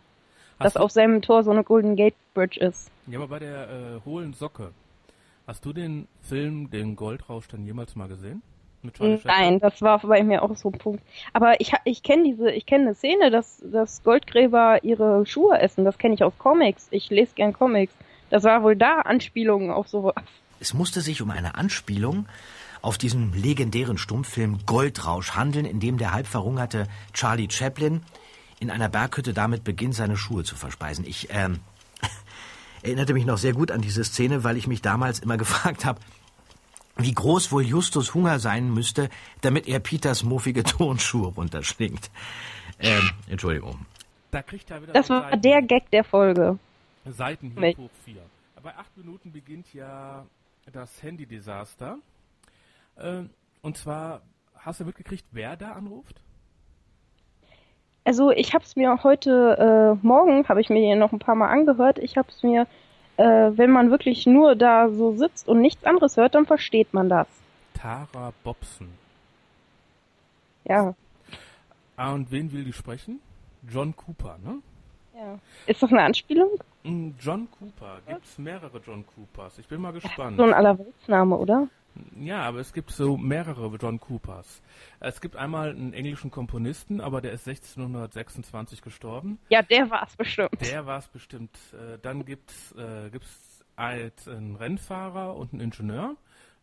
Hast 0.58 0.76
dass 0.76 0.82
auf 0.82 0.90
seinem 0.90 1.20
Tor 1.20 1.44
so 1.44 1.50
eine 1.50 1.62
Golden 1.62 1.94
Gate 1.94 2.14
Bridge 2.32 2.58
ist. 2.58 2.90
Ja, 3.06 3.18
aber 3.18 3.28
bei 3.28 3.38
der 3.38 3.68
äh, 3.68 4.00
hohlen 4.06 4.32
Socke, 4.32 4.72
hast 5.46 5.64
du 5.66 5.74
den 5.74 6.08
Film, 6.22 6.70
den 6.70 6.96
Goldrausch, 6.96 7.48
dann 7.48 7.66
jemals 7.66 7.96
mal 7.96 8.08
gesehen? 8.08 8.42
Nein, 9.24 9.60
das 9.60 9.80
war 9.80 10.00
bei 10.00 10.22
mir 10.22 10.42
auch 10.42 10.56
so 10.56 10.70
ein 10.70 10.78
Punkt. 10.78 11.02
Aber 11.32 11.60
ich, 11.60 11.72
ich 11.84 12.02
kenne 12.02 12.24
diese, 12.24 12.50
ich 12.50 12.66
kenne 12.66 12.86
eine 12.86 12.94
Szene, 12.94 13.30
dass, 13.30 13.62
dass 13.64 14.02
Goldgräber 14.02 14.82
ihre 14.82 15.24
Schuhe 15.26 15.58
essen. 15.58 15.84
Das 15.84 15.98
kenne 15.98 16.14
ich 16.14 16.24
aus 16.24 16.32
Comics. 16.38 16.88
Ich 16.90 17.10
lese 17.10 17.34
gern 17.34 17.52
Comics. 17.52 17.94
Das 18.30 18.44
war 18.44 18.62
wohl 18.62 18.76
da 18.76 19.00
Anspielungen 19.00 19.70
auf 19.70 19.88
sowas. 19.88 20.24
Es 20.58 20.74
musste 20.74 21.00
sich 21.00 21.22
um 21.22 21.30
eine 21.30 21.54
Anspielung 21.56 22.26
auf 22.82 22.98
diesen 22.98 23.32
legendären 23.34 23.98
Stummfilm 23.98 24.58
Goldrausch 24.66 25.32
handeln, 25.32 25.64
in 25.64 25.78
dem 25.78 25.98
der 25.98 26.12
halb 26.12 26.26
verhungerte 26.26 26.88
Charlie 27.12 27.48
Chaplin 27.50 28.02
in 28.58 28.70
einer 28.70 28.88
Berghütte 28.88 29.32
damit 29.32 29.64
beginnt, 29.64 29.94
seine 29.94 30.16
Schuhe 30.16 30.44
zu 30.44 30.56
verspeisen. 30.56 31.04
Ich 31.04 31.28
ähm, 31.30 31.60
erinnerte 32.82 33.14
mich 33.14 33.26
noch 33.26 33.38
sehr 33.38 33.52
gut 33.52 33.70
an 33.70 33.80
diese 33.80 34.04
Szene, 34.04 34.44
weil 34.44 34.56
ich 34.56 34.66
mich 34.66 34.82
damals 34.82 35.20
immer 35.20 35.36
gefragt 35.38 35.84
habe, 35.84 36.00
wie 36.96 37.12
groß 37.12 37.52
wohl 37.52 37.62
Justus 37.62 38.14
Hunger 38.14 38.38
sein 38.38 38.72
müsste, 38.72 39.08
damit 39.40 39.68
er 39.68 39.80
Peters 39.80 40.24
muffige 40.24 40.62
Turnschuhe 40.64 41.28
runterschlingt. 41.28 42.10
Ähm, 42.78 43.10
Entschuldigung. 43.28 43.86
Da 44.30 44.42
kriegt 44.42 44.70
er 44.70 44.82
wieder 44.82 44.92
das 44.92 45.10
war 45.10 45.22
Seiten, 45.22 45.42
der 45.42 45.62
Gag 45.62 45.90
der 45.90 46.04
Folge. 46.04 46.58
Seiten 47.04 47.52
hier 47.56 47.76
hoch 47.76 47.90
4. 48.04 48.16
Bei 48.62 48.76
acht 48.76 48.96
Minuten 48.96 49.32
beginnt 49.32 49.72
ja 49.74 50.24
das 50.72 51.02
Handy-Desaster. 51.02 51.98
Äh, 52.96 53.22
und 53.60 53.76
zwar, 53.76 54.22
hast 54.56 54.80
du 54.80 54.84
mitgekriegt, 54.84 55.24
wer 55.32 55.56
da 55.56 55.72
anruft? 55.72 56.20
Also 58.04 58.30
ich 58.30 58.54
habe 58.54 58.64
es 58.64 58.74
mir 58.74 59.02
heute 59.04 59.98
äh, 60.02 60.06
Morgen, 60.06 60.48
habe 60.48 60.60
ich 60.60 60.70
mir 60.70 60.96
noch 60.96 61.12
ein 61.12 61.18
paar 61.18 61.34
Mal 61.34 61.48
angehört. 61.48 61.98
Ich 61.98 62.16
habe 62.16 62.28
es 62.30 62.42
mir 62.42 62.66
äh, 63.16 63.22
wenn 63.24 63.70
man 63.70 63.90
wirklich 63.90 64.26
nur 64.26 64.56
da 64.56 64.88
so 64.88 65.16
sitzt 65.16 65.48
und 65.48 65.60
nichts 65.60 65.84
anderes 65.84 66.16
hört, 66.16 66.34
dann 66.34 66.46
versteht 66.46 66.94
man 66.94 67.08
das. 67.08 67.26
Tara 67.74 68.32
Bobson. 68.44 68.88
Ja. 70.64 70.94
Ah, 71.96 72.12
und 72.12 72.30
wen 72.30 72.52
will 72.52 72.64
die 72.64 72.72
sprechen? 72.72 73.20
John 73.68 73.94
Cooper, 73.96 74.38
ne? 74.44 74.58
Ja. 75.14 75.38
Ist 75.66 75.82
das 75.82 75.90
eine 75.90 76.02
Anspielung? 76.02 76.50
John 76.84 77.48
Cooper. 77.58 78.00
Gibt 78.06 78.24
es 78.24 78.38
mehrere 78.38 78.80
John 78.84 79.04
Coopers? 79.06 79.58
Ich 79.58 79.68
bin 79.68 79.80
mal 79.80 79.92
gespannt. 79.92 80.36
So 80.36 80.42
ein 80.42 80.52
Allerweltsname, 80.52 81.36
oder? 81.36 81.68
Ja, 82.18 82.42
aber 82.42 82.60
es 82.60 82.72
gibt 82.72 82.90
so 82.90 83.16
mehrere 83.16 83.70
John 83.76 84.00
Coopers. 84.00 84.62
Es 85.00 85.20
gibt 85.20 85.36
einmal 85.36 85.70
einen 85.70 85.92
englischen 85.92 86.30
Komponisten, 86.30 87.00
aber 87.00 87.20
der 87.20 87.32
ist 87.32 87.46
1626 87.46 88.82
gestorben. 88.82 89.38
Ja, 89.50 89.62
der 89.62 89.90
war 89.90 90.04
es 90.06 90.16
bestimmt. 90.16 90.60
Der 90.60 90.86
war 90.86 90.98
es 90.98 91.08
bestimmt. 91.08 91.56
Äh, 91.72 91.98
dann 92.00 92.24
gibt's 92.24 92.72
äh, 92.72 93.10
gibt's 93.10 93.64
halt 93.76 94.26
einen 94.26 94.56
Rennfahrer 94.56 95.36
und 95.36 95.52
einen 95.52 95.60
Ingenieur. 95.60 96.16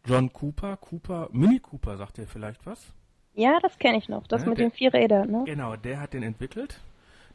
John 0.06 0.32
Cooper, 0.34 0.78
Cooper, 0.78 1.30
Mini 1.32 1.60
Cooper, 1.60 1.98
sagt 1.98 2.18
ihr 2.18 2.28
vielleicht 2.28 2.66
was? 2.66 2.94
Ja, 3.34 3.60
das 3.62 3.78
kenne 3.78 3.98
ich 3.98 4.10
noch. 4.10 4.26
Das 4.28 4.44
ja, 4.44 4.50
mit 4.50 4.58
der, 4.58 4.68
den 4.68 4.72
vier 4.72 4.94
Rädern, 4.94 5.30
ne? 5.30 5.44
Genau, 5.46 5.76
der 5.76 6.00
hat 6.00 6.14
den 6.14 6.24
entwickelt. 6.24 6.80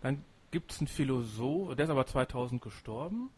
Dann 0.00 0.24
gibt 0.54 0.70
es 0.70 0.78
einen 0.78 0.86
Philosoph, 0.86 1.74
der 1.74 1.84
ist 1.84 1.90
aber 1.90 2.06
2000 2.06 2.62
gestorben. 2.62 3.30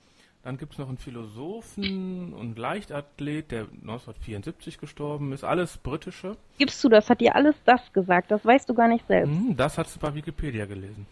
Dann 0.42 0.58
gibt 0.58 0.74
es 0.74 0.78
noch 0.78 0.88
einen 0.88 0.98
Philosophen 0.98 2.34
und 2.34 2.58
Leichtathlet, 2.58 3.50
der 3.50 3.62
1974 3.62 4.78
gestorben 4.78 5.32
ist. 5.32 5.42
Alles 5.42 5.78
britische. 5.78 6.36
Gibst 6.58 6.84
du 6.84 6.90
das? 6.90 7.08
Hat 7.08 7.22
dir 7.22 7.34
alles 7.34 7.56
das 7.64 7.80
gesagt? 7.94 8.30
Das 8.30 8.44
weißt 8.44 8.68
du 8.68 8.74
gar 8.74 8.86
nicht 8.86 9.06
selbst. 9.08 9.30
Hm, 9.30 9.56
das 9.56 9.78
hast 9.78 9.96
du 9.96 10.00
bei 10.00 10.14
Wikipedia 10.14 10.66
gelesen. 10.66 11.06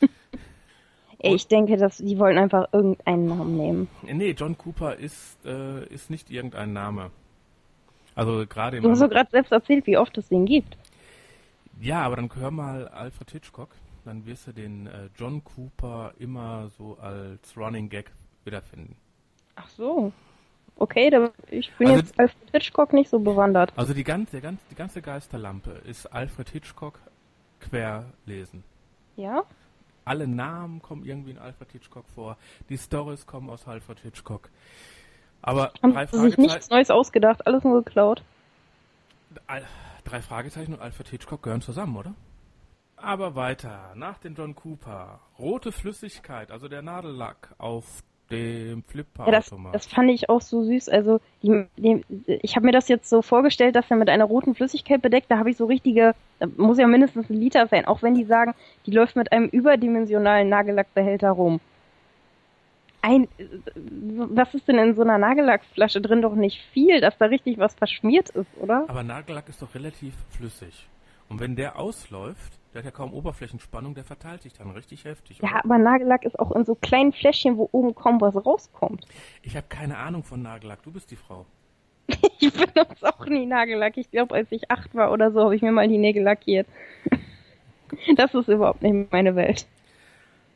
ich 1.20 1.46
denke, 1.46 1.76
dass 1.76 1.98
die 1.98 2.18
wollen 2.18 2.36
einfach 2.36 2.66
irgendeinen 2.72 3.26
Namen 3.26 3.56
nehmen. 3.56 3.88
Nee, 4.02 4.32
John 4.32 4.58
Cooper 4.58 4.96
ist, 4.96 5.38
äh, 5.46 5.86
ist 5.86 6.10
nicht 6.10 6.32
irgendein 6.32 6.72
Name. 6.72 7.12
Also 8.16 8.44
gerade. 8.44 8.80
Du 8.80 8.90
hast 8.90 9.00
doch 9.00 9.08
gerade 9.08 9.30
selbst 9.30 9.52
erzählt, 9.52 9.86
wie 9.86 9.96
oft 9.96 10.18
es 10.18 10.28
den 10.28 10.46
gibt. 10.46 10.76
Ja, 11.80 12.02
aber 12.02 12.16
dann 12.16 12.28
hör 12.34 12.50
mal 12.50 12.88
Alfred 12.88 13.30
Hitchcock. 13.30 13.70
Dann 14.08 14.24
wirst 14.24 14.46
du 14.46 14.52
den 14.52 14.86
äh, 14.86 15.10
John 15.18 15.44
Cooper 15.44 16.14
immer 16.18 16.70
so 16.70 16.96
als 16.98 17.54
Running 17.58 17.90
Gag 17.90 18.10
wiederfinden. 18.42 18.96
Ach 19.54 19.68
so. 19.68 20.12
Okay, 20.76 21.10
da, 21.10 21.30
ich 21.50 21.70
bin 21.76 21.88
also, 21.88 22.00
jetzt 22.00 22.18
Alfred 22.18 22.50
Hitchcock 22.52 22.94
nicht 22.94 23.10
so 23.10 23.18
bewandert. 23.18 23.70
Also 23.76 23.92
die 23.92 24.04
ganze, 24.04 24.40
ganze, 24.40 24.64
die 24.70 24.76
ganze 24.76 25.02
Geisterlampe 25.02 25.72
ist 25.84 26.06
Alfred 26.06 26.48
Hitchcock 26.48 26.98
querlesen. 27.60 28.64
Ja? 29.16 29.42
Alle 30.06 30.26
Namen 30.26 30.80
kommen 30.80 31.04
irgendwie 31.04 31.32
in 31.32 31.38
Alfred 31.38 31.70
Hitchcock 31.72 32.06
vor. 32.14 32.38
Die 32.70 32.78
Stories 32.78 33.26
kommen 33.26 33.50
aus 33.50 33.68
Alfred 33.68 34.00
Hitchcock. 34.00 34.48
Aber 35.42 35.70
Haben 35.82 35.92
drei 35.92 36.06
Fragezeichen. 36.06 36.40
sich 36.40 36.50
nichts 36.50 36.70
Neues 36.70 36.90
ausgedacht, 36.90 37.46
alles 37.46 37.62
nur 37.62 37.84
geklaut. 37.84 38.22
Drei 40.04 40.22
Fragezeichen 40.22 40.72
und 40.72 40.80
Alfred 40.80 41.08
Hitchcock 41.08 41.42
gehören 41.42 41.60
zusammen, 41.60 41.94
oder? 41.94 42.14
Aber 43.00 43.34
weiter, 43.34 43.92
nach 43.94 44.18
den 44.18 44.34
John 44.34 44.54
Cooper. 44.54 45.20
Rote 45.38 45.72
Flüssigkeit, 45.72 46.50
also 46.50 46.68
der 46.68 46.82
Nadellack 46.82 47.54
auf 47.58 48.02
dem 48.30 48.82
Flipper. 48.84 49.26
Ja, 49.26 49.32
das, 49.32 49.54
das 49.72 49.86
fand 49.86 50.10
ich 50.10 50.28
auch 50.28 50.40
so 50.40 50.62
süß. 50.62 50.88
Also 50.88 51.20
die, 51.42 51.66
die, 51.76 52.04
ich 52.42 52.56
habe 52.56 52.66
mir 52.66 52.72
das 52.72 52.88
jetzt 52.88 53.08
so 53.08 53.22
vorgestellt, 53.22 53.74
dass 53.74 53.90
er 53.90 53.96
mit 53.96 54.08
einer 54.08 54.24
roten 54.24 54.54
Flüssigkeit 54.54 55.00
bedeckt. 55.00 55.30
Da 55.30 55.38
habe 55.38 55.50
ich 55.50 55.56
so 55.56 55.66
richtige, 55.66 56.14
da 56.38 56.46
muss 56.56 56.78
ja 56.78 56.86
mindestens 56.86 57.30
ein 57.30 57.36
Liter 57.36 57.66
sein. 57.66 57.86
Auch 57.86 58.02
wenn 58.02 58.14
die 58.14 58.24
sagen, 58.24 58.54
die 58.86 58.90
läuft 58.90 59.16
mit 59.16 59.32
einem 59.32 59.48
überdimensionalen 59.48 60.48
Nagellackbehälter 60.48 61.30
rum. 61.30 61.60
Ein, 63.00 63.28
was 63.74 64.54
ist 64.54 64.66
denn 64.66 64.78
in 64.78 64.94
so 64.94 65.02
einer 65.02 65.18
Nagellackflasche 65.18 66.00
drin? 66.00 66.20
Doch 66.20 66.34
nicht 66.34 66.60
viel, 66.72 67.00
dass 67.00 67.16
da 67.16 67.26
richtig 67.26 67.58
was 67.58 67.74
verschmiert 67.74 68.28
ist, 68.30 68.50
oder? 68.60 68.84
Aber 68.88 69.04
Nagellack 69.04 69.48
ist 69.48 69.62
doch 69.62 69.74
relativ 69.74 70.14
flüssig. 70.30 70.88
Und 71.28 71.40
wenn 71.40 71.56
der 71.56 71.78
ausläuft, 71.78 72.57
der 72.72 72.80
hat 72.80 72.84
ja 72.84 72.90
kaum 72.90 73.14
Oberflächenspannung, 73.14 73.94
der 73.94 74.04
verteilt 74.04 74.42
sich 74.42 74.52
dann 74.52 74.70
richtig 74.70 75.04
heftig. 75.04 75.38
Ja, 75.38 75.48
oder? 75.48 75.64
aber 75.64 75.78
Nagellack 75.78 76.24
ist 76.24 76.38
auch 76.38 76.52
in 76.52 76.64
so 76.64 76.74
kleinen 76.74 77.12
Fläschchen, 77.12 77.56
wo 77.56 77.68
oben 77.72 77.94
kaum 77.94 78.20
was 78.20 78.34
rauskommt. 78.34 79.06
Ich 79.42 79.56
habe 79.56 79.66
keine 79.68 79.96
Ahnung 79.96 80.22
von 80.22 80.42
Nagellack. 80.42 80.82
Du 80.82 80.92
bist 80.92 81.10
die 81.10 81.16
Frau. 81.16 81.46
ich 82.38 82.52
benutze 82.52 83.06
auch 83.06 83.26
nie 83.26 83.46
Nagellack. 83.46 83.96
Ich 83.96 84.10
glaube, 84.10 84.34
als 84.34 84.52
ich 84.52 84.70
acht 84.70 84.94
war 84.94 85.12
oder 85.12 85.32
so, 85.32 85.44
habe 85.44 85.56
ich 85.56 85.62
mir 85.62 85.72
mal 85.72 85.88
die 85.88 85.98
Nägel 85.98 86.22
lackiert. 86.22 86.66
das 88.16 88.34
ist 88.34 88.48
überhaupt 88.48 88.82
nicht 88.82 89.10
meine 89.12 89.34
Welt. 89.34 89.66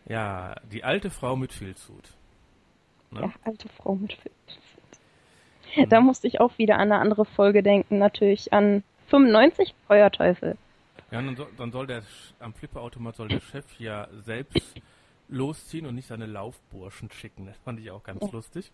Ja, 0.07 0.57
die 0.71 0.85
alte 0.85 1.11
Frau 1.11 1.37
mit 1.37 1.53
Filzhut. 1.53 2.15
Ne? 3.11 3.21
Ja, 3.23 3.33
alte 3.45 3.69
Frau 3.69 3.95
mit 3.95 4.13
Filzhut. 4.13 5.91
Da 5.91 6.01
musste 6.01 6.27
ich 6.27 6.41
auch 6.41 6.59
wieder 6.59 6.75
an 6.75 6.93
eine 6.93 6.99
andere 6.99 7.25
Folge 7.25 7.63
denken, 7.63 7.99
natürlich 7.99 8.53
an 8.53 8.83
95 9.09 9.75
Feuerteufel. 9.87 10.57
Ja, 11.13 11.21
dann 11.21 11.37
soll, 11.37 11.49
dann 11.59 11.73
soll 11.73 11.87
der 11.87 12.03
am 12.39 12.55
Flipperautomat 12.55 13.17
soll 13.17 13.29
der 13.29 13.41
Chef 13.41 13.67
ja 13.79 14.09
selbst 14.25 14.81
losziehen 15.29 15.85
und 15.85 15.95
nicht 15.95 16.09
seine 16.09 16.25
Laufburschen 16.25 17.11
schicken. 17.11 17.45
Das 17.45 17.59
fand 17.59 17.81
ich 17.81 17.91
auch 17.91 18.03
ganz 18.03 18.33
lustig. 18.33 18.73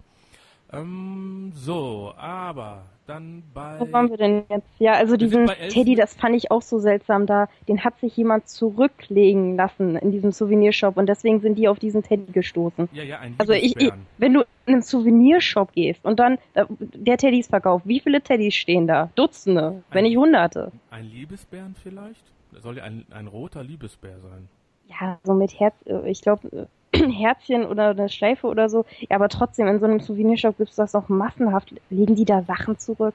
Ähm, 0.72 1.52
so, 1.54 2.12
aber 2.16 2.84
dann 3.06 3.42
bei. 3.54 3.80
Wo 3.80 3.90
waren 3.90 4.10
wir 4.10 4.18
denn 4.18 4.44
jetzt? 4.50 4.68
Ja, 4.78 4.92
also 4.92 5.16
diesen 5.16 5.46
Teddy, 5.46 5.94
das 5.94 6.14
fand 6.14 6.36
ich 6.36 6.50
auch 6.50 6.62
so 6.62 6.78
seltsam 6.78 7.26
da. 7.26 7.48
Den 7.66 7.84
hat 7.84 7.98
sich 8.00 8.16
jemand 8.16 8.48
zurücklegen 8.48 9.56
lassen 9.56 9.96
in 9.96 10.12
diesem 10.12 10.30
Souvenirshop 10.30 10.96
und 10.96 11.08
deswegen 11.08 11.40
sind 11.40 11.56
die 11.56 11.68
auf 11.68 11.78
diesen 11.78 12.02
Teddy 12.02 12.30
gestoßen. 12.32 12.88
Ja, 12.92 13.02
ja, 13.02 13.18
ein 13.18 13.34
Also 13.38 13.54
ich, 13.54 13.80
ich, 13.80 13.92
wenn 14.18 14.34
du 14.34 14.40
in 14.66 14.74
einen 14.74 14.82
Souvenirshop 14.82 15.72
gehst 15.72 16.04
und 16.04 16.20
dann 16.20 16.38
der 16.78 17.16
Teddy 17.16 17.40
ist 17.40 17.48
verkauft, 17.48 17.86
wie 17.86 18.00
viele 18.00 18.20
Teddys 18.20 18.54
stehen 18.54 18.86
da? 18.86 19.10
Dutzende, 19.14 19.68
ein, 19.68 19.84
wenn 19.90 20.04
nicht 20.04 20.16
hunderte. 20.16 20.70
Ein 20.90 21.06
Liebesbären 21.06 21.74
vielleicht? 21.82 22.24
Das 22.52 22.62
soll 22.62 22.76
ja 22.76 22.84
ein, 22.84 23.06
ein 23.10 23.26
roter 23.26 23.62
Liebesbär 23.62 24.18
sein. 24.20 24.48
Ja, 24.88 25.18
so 25.22 25.34
mit 25.34 25.58
Herz, 25.58 25.74
äh, 25.86 26.10
ich 26.10 26.22
glaube, 26.22 26.48
äh, 26.48 26.66
Herzchen 27.12 27.64
oder 27.64 27.90
eine 27.90 28.08
Schleife 28.08 28.46
oder 28.46 28.68
so. 28.68 28.84
Ja, 29.08 29.16
aber 29.16 29.28
trotzdem, 29.28 29.66
in 29.66 29.78
so 29.78 29.86
einem 29.86 30.00
Souvenirshop 30.00 30.56
gibt 30.58 30.70
es 30.70 30.76
das 30.76 30.92
noch 30.92 31.08
massenhaft. 31.08 31.74
Legen 31.90 32.16
die 32.16 32.24
da 32.24 32.42
Sachen 32.42 32.78
zurück? 32.78 33.14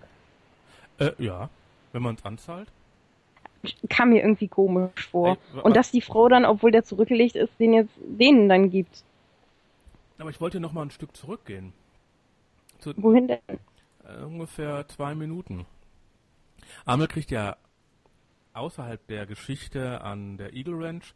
Äh, 0.99 1.11
ja, 1.17 1.49
wenn 1.91 2.01
man 2.01 2.15
es 2.15 2.25
anzahlt. 2.25 2.67
Kam 3.89 4.09
mir 4.09 4.21
irgendwie 4.21 4.49
komisch 4.49 5.07
vor. 5.09 5.37
Ey, 5.55 5.61
Und 5.61 5.75
dass 5.75 5.91
die 5.91 6.01
Frau 6.01 6.27
dann, 6.27 6.45
obwohl 6.45 6.71
der 6.71 6.83
zurückgelegt 6.83 7.35
ist, 7.35 7.57
den 7.59 7.73
jetzt 7.73 7.93
denen 7.97 8.49
dann 8.49 8.69
gibt. 8.69 9.03
Aber 10.17 10.29
ich 10.29 10.41
wollte 10.41 10.59
noch 10.59 10.73
mal 10.73 10.83
ein 10.83 10.91
Stück 10.91 11.15
zurückgehen. 11.15 11.73
Zu, 12.79 12.93
Wohin 12.97 13.27
denn? 13.27 13.39
Äh, 14.05 14.23
ungefähr 14.23 14.87
zwei 14.89 15.15
Minuten. 15.15 15.65
Amel 16.85 17.07
kriegt 17.07 17.31
ja 17.31 17.55
außerhalb 18.53 19.05
der 19.07 19.25
Geschichte 19.25 20.01
an 20.01 20.37
der 20.37 20.53
Eagle 20.53 20.83
Ranch, 20.83 21.13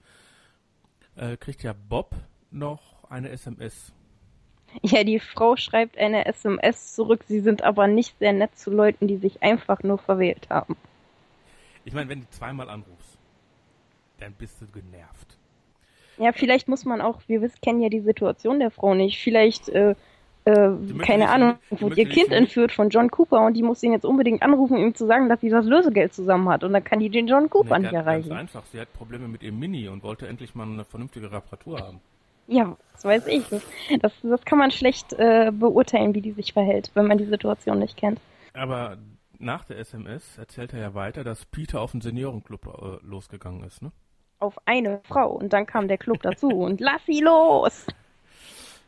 äh, 1.16 1.38
kriegt 1.38 1.64
ja 1.64 1.74
Bob 1.74 2.16
noch 2.52 2.82
eine 3.10 3.30
SMS. 3.30 3.94
Ja, 4.82 5.04
die 5.04 5.20
Frau 5.20 5.56
schreibt 5.56 5.98
eine 5.98 6.26
SMS 6.26 6.94
zurück. 6.94 7.24
Sie 7.28 7.40
sind 7.40 7.64
aber 7.64 7.88
nicht 7.88 8.18
sehr 8.20 8.34
nett 8.34 8.58
zu 8.58 8.70
Leuten, 8.70 9.08
die 9.08 9.18
sich 9.18 9.42
einfach 9.42 9.82
nur 9.84 9.98
verwählt 9.98 10.50
haben. 10.50 10.76
Ich 11.86 11.94
meine, 11.94 12.10
wenn 12.10 12.22
du 12.22 12.30
zweimal 12.30 12.70
anrufst, 12.70 13.18
dann 14.20 14.34
bist 14.34 14.62
du 14.62 14.66
genervt. 14.68 15.38
Ja, 16.18 16.32
vielleicht 16.32 16.68
muss 16.68 16.84
man 16.84 17.00
auch, 17.00 17.22
wir 17.28 17.42
wissen, 17.42 17.62
kennen 17.62 17.82
ja 17.82 17.90
die 17.90 18.02
Situation 18.02 18.60
der 18.60 18.72
Frau 18.72 18.94
nicht. 18.96 19.20
Vielleicht, 19.20 19.70
äh, 19.70 19.96
äh, 20.46 20.72
keine 21.00 21.30
Ahnung, 21.30 21.56
wurde 21.70 21.96
ihr 22.02 22.10
Kind 22.10 22.32
entführt 22.32 22.72
von 22.72 22.90
John 22.90 23.12
Cooper 23.12 23.46
und 23.46 23.54
die 23.54 23.62
muss 23.62 23.84
ihn 23.84 23.92
jetzt 23.92 24.06
unbedingt 24.06 24.42
anrufen, 24.42 24.78
um 24.78 24.84
ihm 24.84 24.96
zu 24.96 25.06
sagen, 25.06 25.30
dass 25.30 25.42
sie 25.42 25.50
das 25.50 25.66
Lösegeld 25.66 26.14
zusammen 26.14 26.50
hat. 26.50 26.64
Und 26.64 26.74
dann 26.74 26.84
kann 26.84 27.00
die 27.00 27.10
den 27.10 27.28
John 27.28 27.50
Cooper 27.50 27.78
nee, 27.78 27.86
nicht 27.86 27.94
erreichen. 27.94 28.30
Ganz 28.30 28.42
einfach, 28.56 28.66
sie 28.72 28.80
hat 28.80 28.92
Probleme 28.94 29.28
mit 29.28 29.44
ihrem 29.44 29.60
Mini 29.60 29.88
und 29.88 30.04
wollte 30.04 30.28
endlich 30.28 30.56
mal 30.56 30.68
eine 30.68 30.84
vernünftige 30.84 31.32
Reparatur 31.32 31.80
haben. 31.80 32.02
Ja, 32.48 32.78
das 32.94 33.04
weiß 33.04 33.28
ich. 33.28 33.44
Das, 34.02 34.14
das 34.24 34.46
kann 34.46 34.58
man 34.58 34.72
schlecht 34.72 35.14
äh, 35.14 35.52
beurteilen, 35.52 36.16
wie 36.16 36.22
die 36.22 36.32
sich 36.32 36.54
verhält, 36.54 36.92
wenn 36.94 37.08
man 37.08 37.18
die 37.18 37.26
Situation 37.26 37.80
nicht 37.80 37.98
kennt. 37.98 38.20
Aber 38.54 38.98
nach 39.38 39.66
der 39.66 39.78
SMS 39.78 40.38
erzählt 40.38 40.74
er 40.74 40.80
ja 40.80 40.94
weiter, 40.94 41.24
dass 41.24 41.46
Peter 41.46 41.82
auf 41.82 41.92
den 41.92 42.02
Seniorenclub 42.02 42.66
äh, 42.66 43.06
losgegangen 43.06 43.64
ist, 43.64 43.82
ne? 43.82 43.92
Auf 44.40 44.58
eine 44.66 45.02
Frau 45.04 45.32
und 45.32 45.52
dann 45.52 45.66
kam 45.66 45.88
der 45.88 45.98
Club 45.98 46.22
dazu 46.22 46.48
und 46.48 46.80
lass 46.80 47.06
sie 47.06 47.22
los! 47.22 47.86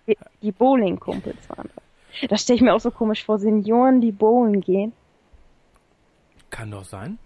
Die, 0.07 0.17
die 0.41 0.51
Bowling-Kumpels 0.51 1.49
waren 1.49 1.69
das. 1.75 2.29
Das 2.29 2.41
stelle 2.41 2.57
ich 2.57 2.61
mir 2.61 2.73
auch 2.73 2.79
so 2.79 2.91
komisch 2.91 3.23
vor, 3.23 3.39
Senioren, 3.39 4.01
die 4.01 4.11
bowlen 4.11 4.61
gehen. 4.61 4.93
Kann 6.49 6.71
doch 6.71 6.85
sein. 6.85 7.19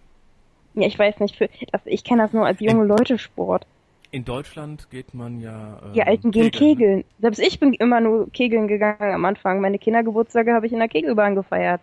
Ja, 0.74 0.88
ich 0.88 0.98
weiß 0.98 1.20
nicht, 1.20 1.36
für, 1.38 1.50
das, 1.72 1.82
ich 1.86 2.04
kenne 2.04 2.24
das 2.24 2.34
nur 2.34 2.46
als 2.46 2.60
junge 2.60 2.84
Leute 2.84 3.18
Sport. 3.18 3.66
In 4.14 4.26
Deutschland 4.26 4.92
geht 4.92 5.16
man 5.16 5.40
ja. 5.40 5.82
Ähm, 5.84 5.94
die 5.94 6.04
Alten 6.04 6.30
gehen 6.30 6.52
Kegeln. 6.52 6.78
Kegeln. 6.78 7.04
Selbst 7.20 7.40
ich 7.40 7.60
bin 7.60 7.74
immer 7.74 8.00
nur 8.00 8.30
Kegeln 8.30 8.68
gegangen 8.68 9.12
am 9.12 9.26
Anfang. 9.26 9.60
Meine 9.60 9.80
Kindergeburtstage 9.80 10.54
habe 10.54 10.68
ich 10.68 10.72
in 10.72 10.78
der 10.78 10.88
Kegelbahn 10.88 11.34
gefeiert. 11.34 11.82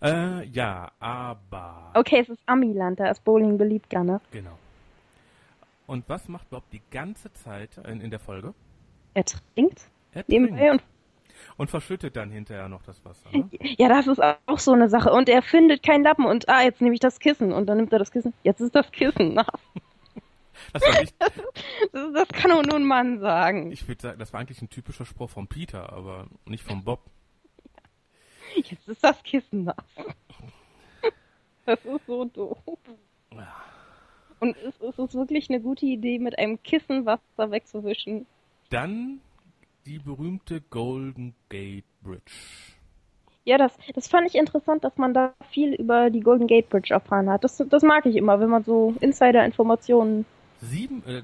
Äh, 0.00 0.44
ja, 0.44 0.92
aber. 1.00 1.90
Okay, 1.94 2.20
es 2.20 2.28
ist 2.28 2.40
Amiland, 2.46 3.00
da 3.00 3.10
ist 3.10 3.24
Bowling 3.24 3.58
beliebt, 3.58 3.90
gerne. 3.90 4.20
Genau. 4.30 4.56
Und 5.88 6.08
was 6.08 6.28
macht 6.28 6.48
Bob 6.48 6.62
die 6.70 6.82
ganze 6.92 7.32
Zeit 7.32 7.70
in, 7.88 8.00
in 8.00 8.10
der 8.10 8.20
Folge? 8.20 8.54
Er 9.14 9.24
trinkt. 9.24 9.88
Er 10.12 10.24
trinkt. 10.24 10.52
Und, 10.52 10.82
und 11.56 11.70
verschüttet 11.70 12.14
dann 12.14 12.30
hinterher 12.30 12.68
noch 12.68 12.84
das 12.84 13.04
Wasser. 13.04 13.28
Ne? 13.32 13.48
Ja, 13.78 13.88
das 13.88 14.06
ist 14.06 14.20
auch 14.22 14.60
so 14.60 14.70
eine 14.70 14.88
Sache. 14.88 15.10
Und 15.10 15.28
er 15.28 15.42
findet 15.42 15.82
keinen 15.82 16.04
Lappen 16.04 16.24
und 16.24 16.48
ah, 16.48 16.62
jetzt 16.62 16.80
nehme 16.80 16.94
ich 16.94 17.00
das 17.00 17.18
Kissen. 17.18 17.52
Und 17.52 17.66
dann 17.66 17.78
nimmt 17.78 17.92
er 17.92 17.98
das 17.98 18.12
Kissen. 18.12 18.32
Jetzt 18.44 18.60
ist 18.60 18.76
das 18.76 18.92
Kissen 18.92 19.34
nass. 19.34 19.48
Das, 20.72 20.82
nicht, 21.00 21.14
das, 21.92 22.12
das, 22.12 22.28
kann 22.28 22.52
auch 22.52 22.62
nur 22.62 22.76
ein 22.76 22.84
Mann 22.84 23.20
sagen. 23.20 23.72
Ich 23.72 23.86
würde 23.88 24.02
sagen, 24.02 24.18
das 24.18 24.32
war 24.32 24.40
eigentlich 24.40 24.62
ein 24.62 24.70
typischer 24.70 25.04
Spruch 25.04 25.30
von 25.30 25.48
Peter, 25.48 25.92
aber 25.92 26.26
nicht 26.44 26.64
von 26.64 26.84
Bob. 26.84 27.00
Jetzt 28.54 28.88
ist 28.88 29.04
das 29.04 29.22
Kissen 29.22 29.64
nass. 29.64 29.76
Das 31.66 31.84
ist 31.84 32.06
so 32.06 32.24
doof. 32.24 32.58
Und 34.38 34.56
ist, 34.58 34.80
ist 34.80 34.98
es 34.98 35.14
wirklich 35.14 35.50
eine 35.50 35.60
gute 35.60 35.86
Idee, 35.86 36.18
mit 36.18 36.38
einem 36.38 36.62
Kissen 36.62 37.06
Wasser 37.06 37.50
wegzuwischen? 37.50 38.26
Dann 38.70 39.20
die 39.86 39.98
berühmte 39.98 40.60
Golden 40.60 41.34
Gate 41.48 41.84
Bridge. 42.02 42.32
Ja, 43.44 43.58
das, 43.58 43.76
das 43.94 44.08
fand 44.08 44.26
ich 44.26 44.34
interessant, 44.34 44.82
dass 44.82 44.96
man 44.96 45.14
da 45.14 45.32
viel 45.50 45.72
über 45.74 46.10
die 46.10 46.20
Golden 46.20 46.48
Gate 46.48 46.68
Bridge 46.68 46.92
erfahren 46.92 47.30
hat. 47.30 47.44
Das, 47.44 47.56
das 47.68 47.82
mag 47.82 48.04
ich 48.04 48.16
immer, 48.16 48.40
wenn 48.40 48.50
man 48.50 48.64
so 48.64 48.94
Insider-Informationen 49.00 50.26
Sieben, 50.60 51.02
äh, 51.06 51.22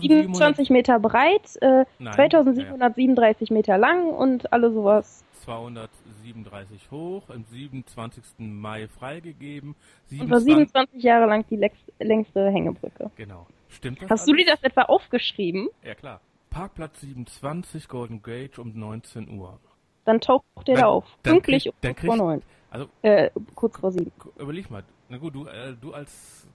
27 0.00 0.70
Meter 0.70 0.98
breit, 1.00 1.56
äh, 1.60 1.84
Nein, 1.98 2.14
2737 2.14 3.48
ja. 3.48 3.54
Meter 3.54 3.78
lang 3.78 4.08
und 4.08 4.52
alle 4.52 4.72
sowas. 4.72 5.24
237 5.44 6.90
hoch, 6.90 7.22
am 7.28 7.44
27. 7.44 8.22
Mai 8.38 8.86
freigegeben. 8.88 9.74
27, 10.08 10.20
und 10.20 10.30
war 10.30 10.40
27 10.40 11.02
Jahre 11.02 11.26
lang 11.26 11.44
die 11.50 11.56
längste 11.98 12.50
Hängebrücke. 12.50 13.10
Genau. 13.16 13.46
Stimmt 13.68 14.02
das? 14.02 14.10
Hast 14.10 14.20
alles? 14.22 14.26
du 14.26 14.34
dir 14.34 14.46
das 14.46 14.62
etwa 14.62 14.82
aufgeschrieben? 14.82 15.68
Ja, 15.82 15.94
klar. 15.94 16.20
Parkplatz 16.50 17.00
27, 17.00 17.88
Golden 17.88 18.22
Gate 18.22 18.58
um 18.58 18.72
19 18.78 19.28
Uhr. 19.38 19.58
Dann 20.04 20.20
taucht 20.20 20.44
der 20.66 20.76
da 20.76 20.86
auf. 20.86 21.04
Pünktlich 21.22 21.68
um 21.68 21.94
vor 21.94 22.16
9. 22.16 22.42
Also, 22.70 22.88
äh, 23.02 23.30
kurz 23.54 23.78
vor 23.78 23.92
7. 23.92 24.10
Überleg 24.38 24.70
mal. 24.70 24.82
Na 25.08 25.18
gut, 25.18 25.34
du, 25.34 25.46
äh, 25.46 25.74
du 25.80 25.92
als 25.92 26.46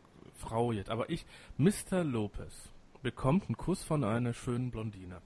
Frau 0.43 0.71
jetzt. 0.71 0.89
Aber 0.89 1.09
ich, 1.09 1.25
Mr. 1.57 2.03
Lopez, 2.03 2.69
bekommt 3.01 3.45
einen 3.47 3.57
Kuss 3.57 3.83
von 3.83 4.03
einer 4.03 4.33
schönen 4.33 4.71
Blondine. 4.71 5.21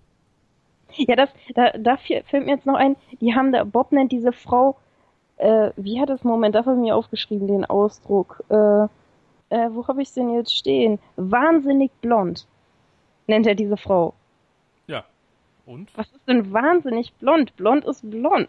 Ja, 0.96 1.16
das, 1.16 1.30
da, 1.54 1.72
da 1.78 1.98
fällt 1.98 2.46
mir 2.46 2.56
jetzt 2.56 2.66
noch 2.66 2.76
ein, 2.76 2.96
die 3.20 3.36
haben 3.36 3.52
da, 3.52 3.64
Bob 3.64 3.92
nennt 3.92 4.12
diese 4.12 4.32
Frau, 4.32 4.78
äh, 5.36 5.72
wie 5.76 6.00
hat 6.00 6.10
das 6.10 6.24
Moment, 6.24 6.56
da 6.56 6.60
habe 6.60 6.74
ich 6.74 6.80
mir 6.80 6.96
aufgeschrieben, 6.96 7.48
den 7.48 7.66
Ausdruck, 7.66 8.44
äh, 8.50 8.86
äh, 9.50 9.70
wo 9.72 9.88
habe 9.88 10.02
ich 10.02 10.14
denn 10.14 10.34
jetzt 10.34 10.56
stehen? 10.56 11.00
Wahnsinnig 11.18 11.92
blond, 12.02 12.48
nennt 13.28 13.46
er 13.48 13.56
diese 13.56 13.78
Frau. 13.78 14.14
Ja, 14.88 15.04
und? 15.66 15.96
Was 15.98 16.08
ist 16.12 16.28
denn 16.28 16.54
wahnsinnig 16.54 17.14
blond? 17.16 17.56
Blond 17.58 17.86
ist 17.86 18.10
blond. 18.10 18.48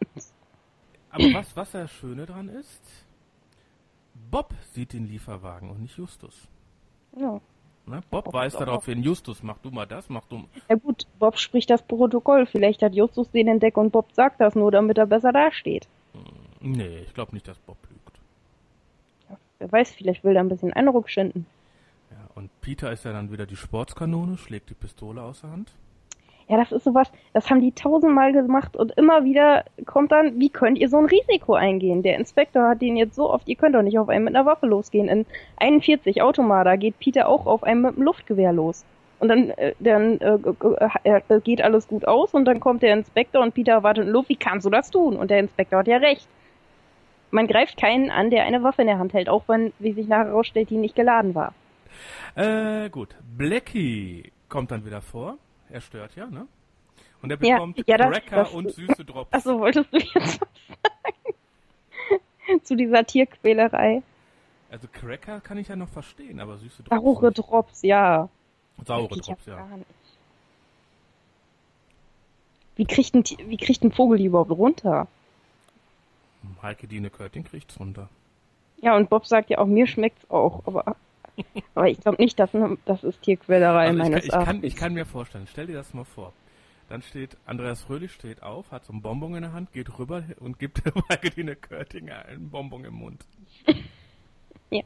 Aber 1.10 1.24
was, 1.34 1.56
was 1.56 1.72
das 1.72 1.90
Schöne 1.90 2.26
dran 2.26 2.48
ist, 2.48 2.82
Bob 4.30 4.54
sieht 4.72 4.92
den 4.92 5.06
Lieferwagen 5.06 5.70
und 5.70 5.80
nicht 5.80 5.96
Justus. 5.96 6.48
Ja. 7.18 7.40
Ne? 7.86 8.02
Bob, 8.10 8.26
Bob 8.26 8.34
weist 8.34 8.60
darauf 8.60 8.84
hin, 8.84 9.02
Justus, 9.02 9.42
mach 9.42 9.58
du 9.58 9.70
mal 9.70 9.86
das, 9.86 10.08
mach 10.08 10.24
du. 10.26 10.44
Ja 10.68 10.76
gut, 10.76 11.06
Bob 11.18 11.38
spricht 11.38 11.70
das 11.70 11.82
Protokoll. 11.82 12.46
Vielleicht 12.46 12.82
hat 12.82 12.94
Justus 12.94 13.30
den 13.30 13.48
entdeckt 13.48 13.78
und 13.78 13.90
Bob 13.90 14.12
sagt 14.12 14.40
das 14.40 14.54
nur, 14.54 14.70
damit 14.70 14.98
er 14.98 15.06
besser 15.06 15.32
dasteht. 15.32 15.88
Hm, 16.12 16.72
nee, 16.72 16.98
ich 16.98 17.14
glaube 17.14 17.32
nicht, 17.32 17.48
dass 17.48 17.58
Bob 17.58 17.78
lügt. 17.88 18.18
Ja, 19.30 19.36
wer 19.58 19.72
weiß, 19.72 19.92
vielleicht 19.92 20.22
will 20.22 20.36
er 20.36 20.42
ein 20.42 20.48
bisschen 20.48 20.72
Eindruck 20.72 21.08
schinden. 21.08 21.46
Ja, 22.10 22.18
und 22.34 22.50
Peter 22.60 22.92
ist 22.92 23.04
ja 23.04 23.12
dann 23.12 23.32
wieder 23.32 23.46
die 23.46 23.56
Sportskanone, 23.56 24.36
schlägt 24.36 24.68
die 24.70 24.74
Pistole 24.74 25.22
aus 25.22 25.40
der 25.40 25.50
Hand. 25.50 25.72
Ja, 26.48 26.56
das 26.56 26.72
ist 26.72 26.84
sowas, 26.84 27.12
das 27.34 27.50
haben 27.50 27.60
die 27.60 27.72
tausendmal 27.72 28.32
gemacht 28.32 28.74
und 28.74 28.92
immer 28.92 29.24
wieder 29.24 29.64
kommt 29.84 30.12
dann, 30.12 30.40
wie 30.40 30.48
könnt 30.48 30.78
ihr 30.78 30.88
so 30.88 30.96
ein 30.96 31.04
Risiko 31.04 31.54
eingehen? 31.54 32.02
Der 32.02 32.16
Inspektor 32.16 32.68
hat 32.68 32.80
den 32.80 32.96
jetzt 32.96 33.14
so 33.14 33.30
oft, 33.30 33.46
ihr 33.48 33.56
könnt 33.56 33.74
doch 33.74 33.82
nicht 33.82 33.98
auf 33.98 34.08
einen 34.08 34.24
mit 34.24 34.34
einer 34.34 34.46
Waffe 34.46 34.66
losgehen. 34.66 35.08
In 35.08 35.26
41 35.58 36.22
Automata 36.22 36.76
geht 36.76 36.98
Peter 36.98 37.28
auch 37.28 37.44
auf 37.44 37.64
einen 37.64 37.82
mit 37.82 37.96
einem 37.96 38.04
Luftgewehr 38.04 38.52
los. 38.54 38.86
Und 39.18 39.28
dann, 39.28 39.50
äh, 39.50 39.74
dann 39.78 40.20
äh, 40.20 41.20
äh, 41.28 41.40
geht 41.40 41.60
alles 41.60 41.86
gut 41.86 42.06
aus 42.06 42.32
und 42.32 42.46
dann 42.46 42.60
kommt 42.60 42.82
der 42.82 42.94
Inspektor 42.94 43.42
und 43.42 43.52
Peter 43.52 43.82
wartet 43.82 44.06
in 44.06 44.12
Luft, 44.12 44.30
wie 44.30 44.36
kannst 44.36 44.64
du 44.64 44.70
das 44.70 44.90
tun? 44.90 45.16
Und 45.16 45.30
der 45.30 45.40
Inspektor 45.40 45.80
hat 45.80 45.88
ja 45.88 45.98
recht. 45.98 46.26
Man 47.30 47.46
greift 47.46 47.76
keinen 47.76 48.10
an, 48.10 48.30
der 48.30 48.44
eine 48.44 48.62
Waffe 48.62 48.82
in 48.82 48.88
der 48.88 48.98
Hand 48.98 49.12
hält, 49.12 49.28
auch 49.28 49.42
wenn, 49.48 49.74
wie 49.80 49.92
sich 49.92 50.08
nachher 50.08 50.26
herausstellt, 50.26 50.70
die 50.70 50.78
nicht 50.78 50.94
geladen 50.94 51.34
war. 51.34 51.52
Äh, 52.36 52.88
gut. 52.88 53.16
Blackie 53.36 54.32
kommt 54.48 54.70
dann 54.70 54.86
wieder 54.86 55.02
vor 55.02 55.36
er 55.70 55.80
stört 55.80 56.16
ja, 56.16 56.26
ne? 56.26 56.46
Und 57.22 57.30
er 57.30 57.36
bekommt 57.36 57.78
ja, 57.78 57.84
ja, 57.86 57.96
Cracker 57.96 58.36
das, 58.36 58.48
das, 58.48 58.54
und 58.54 58.70
süße 58.70 59.04
Drops. 59.04 59.32
Achso, 59.32 59.58
wolltest 59.58 59.92
du 59.92 59.98
jetzt 59.98 60.14
was 60.14 60.38
sagen? 60.38 60.44
Zu 62.64 62.76
dieser 62.76 63.04
Tierquälerei. 63.04 64.02
Also 64.70 64.86
Cracker 64.92 65.40
kann 65.40 65.58
ich 65.58 65.68
ja 65.68 65.76
noch 65.76 65.88
verstehen, 65.88 66.40
aber 66.40 66.58
süße 66.58 66.84
Drops. 66.84 67.02
Saure 67.02 67.32
Drops, 67.32 67.82
ja. 67.82 68.28
Saure 68.84 69.16
Drops, 69.16 69.46
ja. 69.46 69.66
Wie 72.76 72.84
kriegt 72.84 73.14
ein, 73.14 73.24
wie 73.24 73.56
kriegt 73.56 73.82
ein 73.82 73.90
Vogel 73.90 74.18
die 74.18 74.26
überhaupt 74.26 74.52
runter? 74.52 75.08
Heike 76.62 76.86
Dine 76.86 77.10
Körting 77.10 77.44
kriegt's 77.44 77.78
runter. 77.80 78.08
Ja, 78.80 78.96
und 78.96 79.10
Bob 79.10 79.26
sagt 79.26 79.50
ja 79.50 79.58
auch, 79.58 79.66
mir 79.66 79.86
schmeckt's 79.86 80.30
auch, 80.30 80.66
aber, 80.66 80.96
aber 81.74 81.88
ich 81.88 82.00
glaube 82.00 82.22
nicht, 82.22 82.38
dass 82.38 82.50
das 82.84 83.04
ist 83.04 83.22
Tierquälerei 83.22 83.88
Also 83.88 83.92
ich, 84.02 84.08
meines 84.08 84.28
kann, 84.28 84.40
ich, 84.40 84.46
kann, 84.46 84.64
ich 84.64 84.76
kann 84.76 84.92
mir 84.94 85.06
vorstellen, 85.06 85.46
stell 85.50 85.66
dir 85.66 85.74
das 85.76 85.94
mal 85.94 86.04
vor. 86.04 86.32
Dann 86.88 87.02
steht, 87.02 87.36
Andreas 87.44 87.82
Fröhlich 87.82 88.12
steht 88.12 88.42
auf, 88.42 88.70
hat 88.70 88.84
so 88.86 88.92
einen 88.94 89.02
Bonbon 89.02 89.34
in 89.34 89.42
der 89.42 89.52
Hand, 89.52 89.72
geht 89.72 89.98
rüber 89.98 90.24
und 90.40 90.58
gibt 90.58 90.82
Heike 91.10 91.30
Dine 91.30 91.54
Körting 91.54 92.10
einen 92.10 92.48
Bonbon 92.50 92.84
im 92.84 92.94
Mund. 92.94 93.24
Ja. 94.70 94.82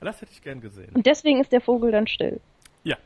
Das 0.00 0.20
hätte 0.20 0.32
ich 0.32 0.42
gern 0.42 0.60
gesehen. 0.60 0.90
Und 0.94 1.06
deswegen 1.06 1.40
ist 1.40 1.50
der 1.52 1.60
Vogel 1.62 1.90
dann 1.92 2.06
still. 2.06 2.40
Ja. 2.84 2.96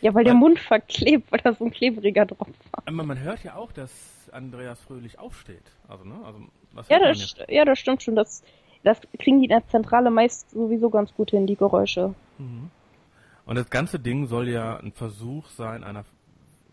Ja, 0.00 0.14
weil 0.14 0.24
der 0.24 0.32
Weil- 0.32 0.40
Mund 0.40 0.58
verklebt, 0.58 1.30
weil 1.30 1.40
da 1.40 1.52
so 1.52 1.64
ein 1.66 1.70
klebriger 1.70 2.24
drauf 2.26 2.48
war. 2.72 2.82
Aber 2.86 3.02
man 3.04 3.18
hört 3.18 3.44
ja 3.44 3.56
auch, 3.56 3.72
dass 3.72 3.90
Andreas 4.32 4.80
Fröhlich 4.80 5.18
aufsteht. 5.18 5.62
Also, 5.88 6.04
ne? 6.04 6.14
Also, 6.24 6.40
was 6.72 6.88
Ja, 6.88 6.98
man 6.98 7.08
das, 7.08 7.34
ja, 7.48 7.64
das 7.66 7.78
stimmt 7.78 8.02
schon. 8.02 8.16
Das, 8.16 8.42
das 8.82 9.00
kriegen 9.18 9.38
die 9.38 9.44
in 9.46 9.50
der 9.50 9.66
Zentrale 9.68 10.10
meist 10.10 10.50
sowieso 10.50 10.90
ganz 10.90 11.12
gut 11.14 11.30
hin, 11.30 11.46
die 11.46 11.56
Geräusche. 11.56 12.14
Und 12.38 13.54
das 13.56 13.68
ganze 13.70 13.98
Ding 13.98 14.26
soll 14.26 14.48
ja 14.48 14.76
ein 14.78 14.92
Versuch 14.92 15.48
sein 15.50 15.84
einer 15.84 16.04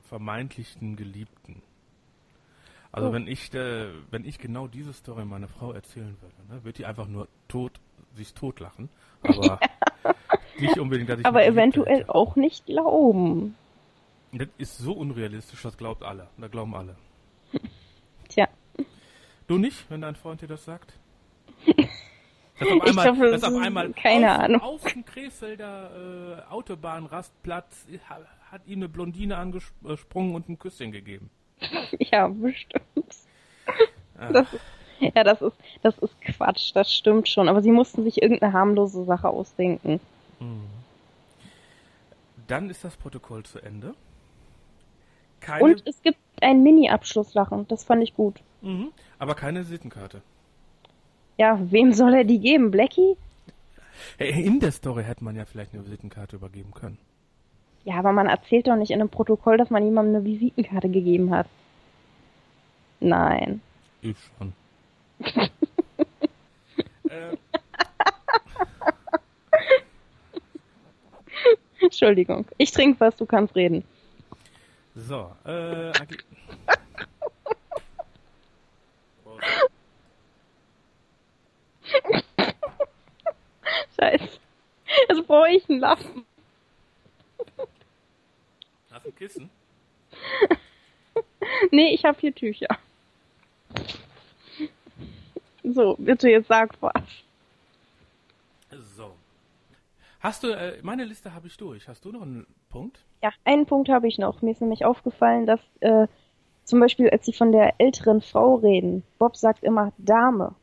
vermeintlichen 0.10 0.96
Geliebten. 0.96 1.62
Also 2.92 3.10
Oh. 3.10 3.14
wenn 3.14 3.28
ich 3.28 3.54
äh, 3.54 3.88
wenn 4.12 4.24
ich 4.26 4.40
genau 4.40 4.68
diese 4.68 4.94
Story 4.94 5.26
meiner 5.26 5.48
Frau 5.50 5.74
erzählen 5.74 6.16
würde, 6.22 6.54
ne, 6.56 6.64
wird 6.64 6.78
die 6.78 6.86
einfach 6.86 7.08
nur 7.08 7.28
tot 7.48 7.74
sich 8.16 8.34
totlachen. 8.34 8.90
Aber 9.24 9.60
nicht 10.60 10.80
unbedingt, 10.80 11.10
dass 11.10 11.20
ich 11.20 11.26
Aber 11.26 11.46
eventuell 11.46 12.00
hätte. 12.00 12.16
auch 12.16 12.36
nicht 12.38 12.66
glauben. 12.66 13.56
Das 14.32 14.48
ist 14.58 14.78
so 14.78 14.94
unrealistisch, 14.94 15.62
das 15.62 15.78
glaubt 15.78 16.04
alle. 16.04 16.28
Da 16.38 16.48
glauben 16.48 16.74
alle. 16.76 16.96
Tja. 18.30 18.48
Du 19.48 19.58
nicht, 19.58 19.90
wenn 19.90 20.02
dein 20.02 20.16
Freund 20.16 20.42
dir 20.42 20.48
das 20.48 20.64
sagt? 20.66 20.94
Dass 22.60 22.68
auf 22.70 22.76
Ich 22.86 22.98
einmal, 22.98 23.32
dass 23.32 23.42
das 23.42 23.44
auf 23.52 23.60
ist- 23.60 23.66
einmal 23.66 23.94
keine 23.94 24.34
auf, 24.36 24.40
Ahnung. 24.44 24.62
auf 24.62 24.84
dem 24.94 25.06
Krefelder 25.06 26.44
äh, 26.50 26.52
Autobahnrastplatz 26.52 27.86
ha- 28.10 28.20
hat 28.52 28.62
ihm 28.66 28.80
eine 28.80 28.90
Blondine 28.90 29.38
angesprungen 29.38 30.34
und 30.36 30.50
ein 30.50 30.58
Küsschen 30.60 30.92
gegeben. 30.92 31.30
Ja, 32.00 32.28
bestimmt. 32.28 32.84
Ah. 34.18 34.32
Das 34.32 34.52
ist, 34.54 34.62
ja, 35.00 35.24
das 35.24 35.42
ist, 35.42 35.58
das 35.84 35.98
ist 36.00 36.20
Quatsch, 36.22 36.72
das 36.74 36.92
stimmt 36.94 37.28
schon. 37.28 37.50
Aber 37.50 37.62
sie 37.62 37.72
mussten 37.72 38.04
sich 38.04 38.22
irgendeine 38.22 38.54
harmlose 38.54 39.04
Sache 39.06 39.30
ausdenken. 39.30 40.00
Dann 42.48 42.70
ist 42.70 42.84
das 42.84 42.96
Protokoll 42.96 43.44
zu 43.44 43.60
Ende. 43.60 43.94
Keine, 45.40 45.64
Und 45.64 45.84
es 45.86 46.02
gibt 46.02 46.18
ein 46.42 46.64
Mini-Abschlusslachen, 46.64 47.68
das 47.68 47.84
fand 47.84 48.04
ich 48.04 48.16
gut. 48.16 48.42
mhm, 48.62 48.90
aber 49.20 49.36
keine 49.36 49.64
Sittenkarte. 49.64 50.22
Ja, 51.38 51.60
wem 51.72 51.94
soll 51.94 52.14
er 52.16 52.24
die 52.24 52.40
geben? 52.40 52.72
Blackie? 52.72 53.16
In 54.18 54.60
der 54.60 54.72
Story 54.72 55.04
hätte 55.04 55.24
man 55.24 55.36
ja 55.36 55.46
vielleicht 55.46 55.74
eine 55.74 55.84
Visitenkarte 55.86 56.36
übergeben 56.36 56.72
können. 56.74 56.98
Ja, 57.84 57.96
aber 58.00 58.12
man 58.12 58.28
erzählt 58.28 58.68
doch 58.68 58.76
nicht 58.76 58.92
in 58.92 59.00
einem 59.00 59.10
Protokoll, 59.10 59.58
dass 59.58 59.70
man 59.70 59.84
jemandem 59.84 60.16
eine 60.16 60.26
Visitenkarte 60.26 60.90
gegeben 60.90 61.34
hat. 61.34 61.48
Nein. 63.00 63.62
Ich 64.02 64.18
schon. 64.38 64.54
äh, 67.10 67.38
Entschuldigung. 71.80 72.46
Ich 72.58 72.72
trinke 72.72 73.00
was, 73.00 73.16
du 73.16 73.26
kannst 73.26 73.56
reden. 73.56 73.84
so, 74.96 75.32
äh, 75.46 75.92
eigentlich- 75.92 76.26
Prost. 79.24 79.44
Scheiße. 84.00 84.40
Jetzt 85.10 85.28
brauche 85.28 85.50
ich 85.50 85.70
einen 85.70 85.80
Lappen. 85.80 86.26
Hast 88.92 89.06
du 89.06 89.10
ein 89.10 89.16
Kissen? 89.16 89.50
Nee, 91.72 91.94
ich 91.94 92.06
habe 92.06 92.18
hier 92.20 92.34
Tücher. 92.34 92.68
So, 95.64 95.96
bitte 95.98 96.30
jetzt 96.30 96.48
sag 96.48 96.76
was. 96.82 97.04
So. 98.96 99.14
Hast 100.20 100.44
du, 100.44 100.50
äh, 100.50 100.80
meine 100.82 101.04
Liste 101.06 101.34
habe 101.34 101.48
ich 101.48 101.58
durch. 101.58 101.88
Hast 101.88 102.06
du 102.06 102.12
noch 102.12 102.22
einen 102.22 102.48
Punkt? 102.70 103.00
Ja, 103.22 103.32
einen 103.46 103.66
Punkt 103.66 103.90
habe 103.90 104.08
ich 104.08 104.18
noch. 104.18 104.42
Mir 104.42 104.52
ist 104.52 104.62
nämlich 104.62 104.86
aufgefallen, 104.86 105.46
dass 105.46 105.60
äh, 105.80 106.08
zum 106.64 106.80
Beispiel, 106.80 107.10
als 107.10 107.26
sie 107.26 107.34
von 107.34 107.52
der 107.52 107.76
älteren 107.80 108.22
Frau 108.22 108.56
reden, 108.56 109.04
Bob 109.20 109.36
sagt 109.38 109.64
immer 109.64 109.94
Dame. 109.98 110.56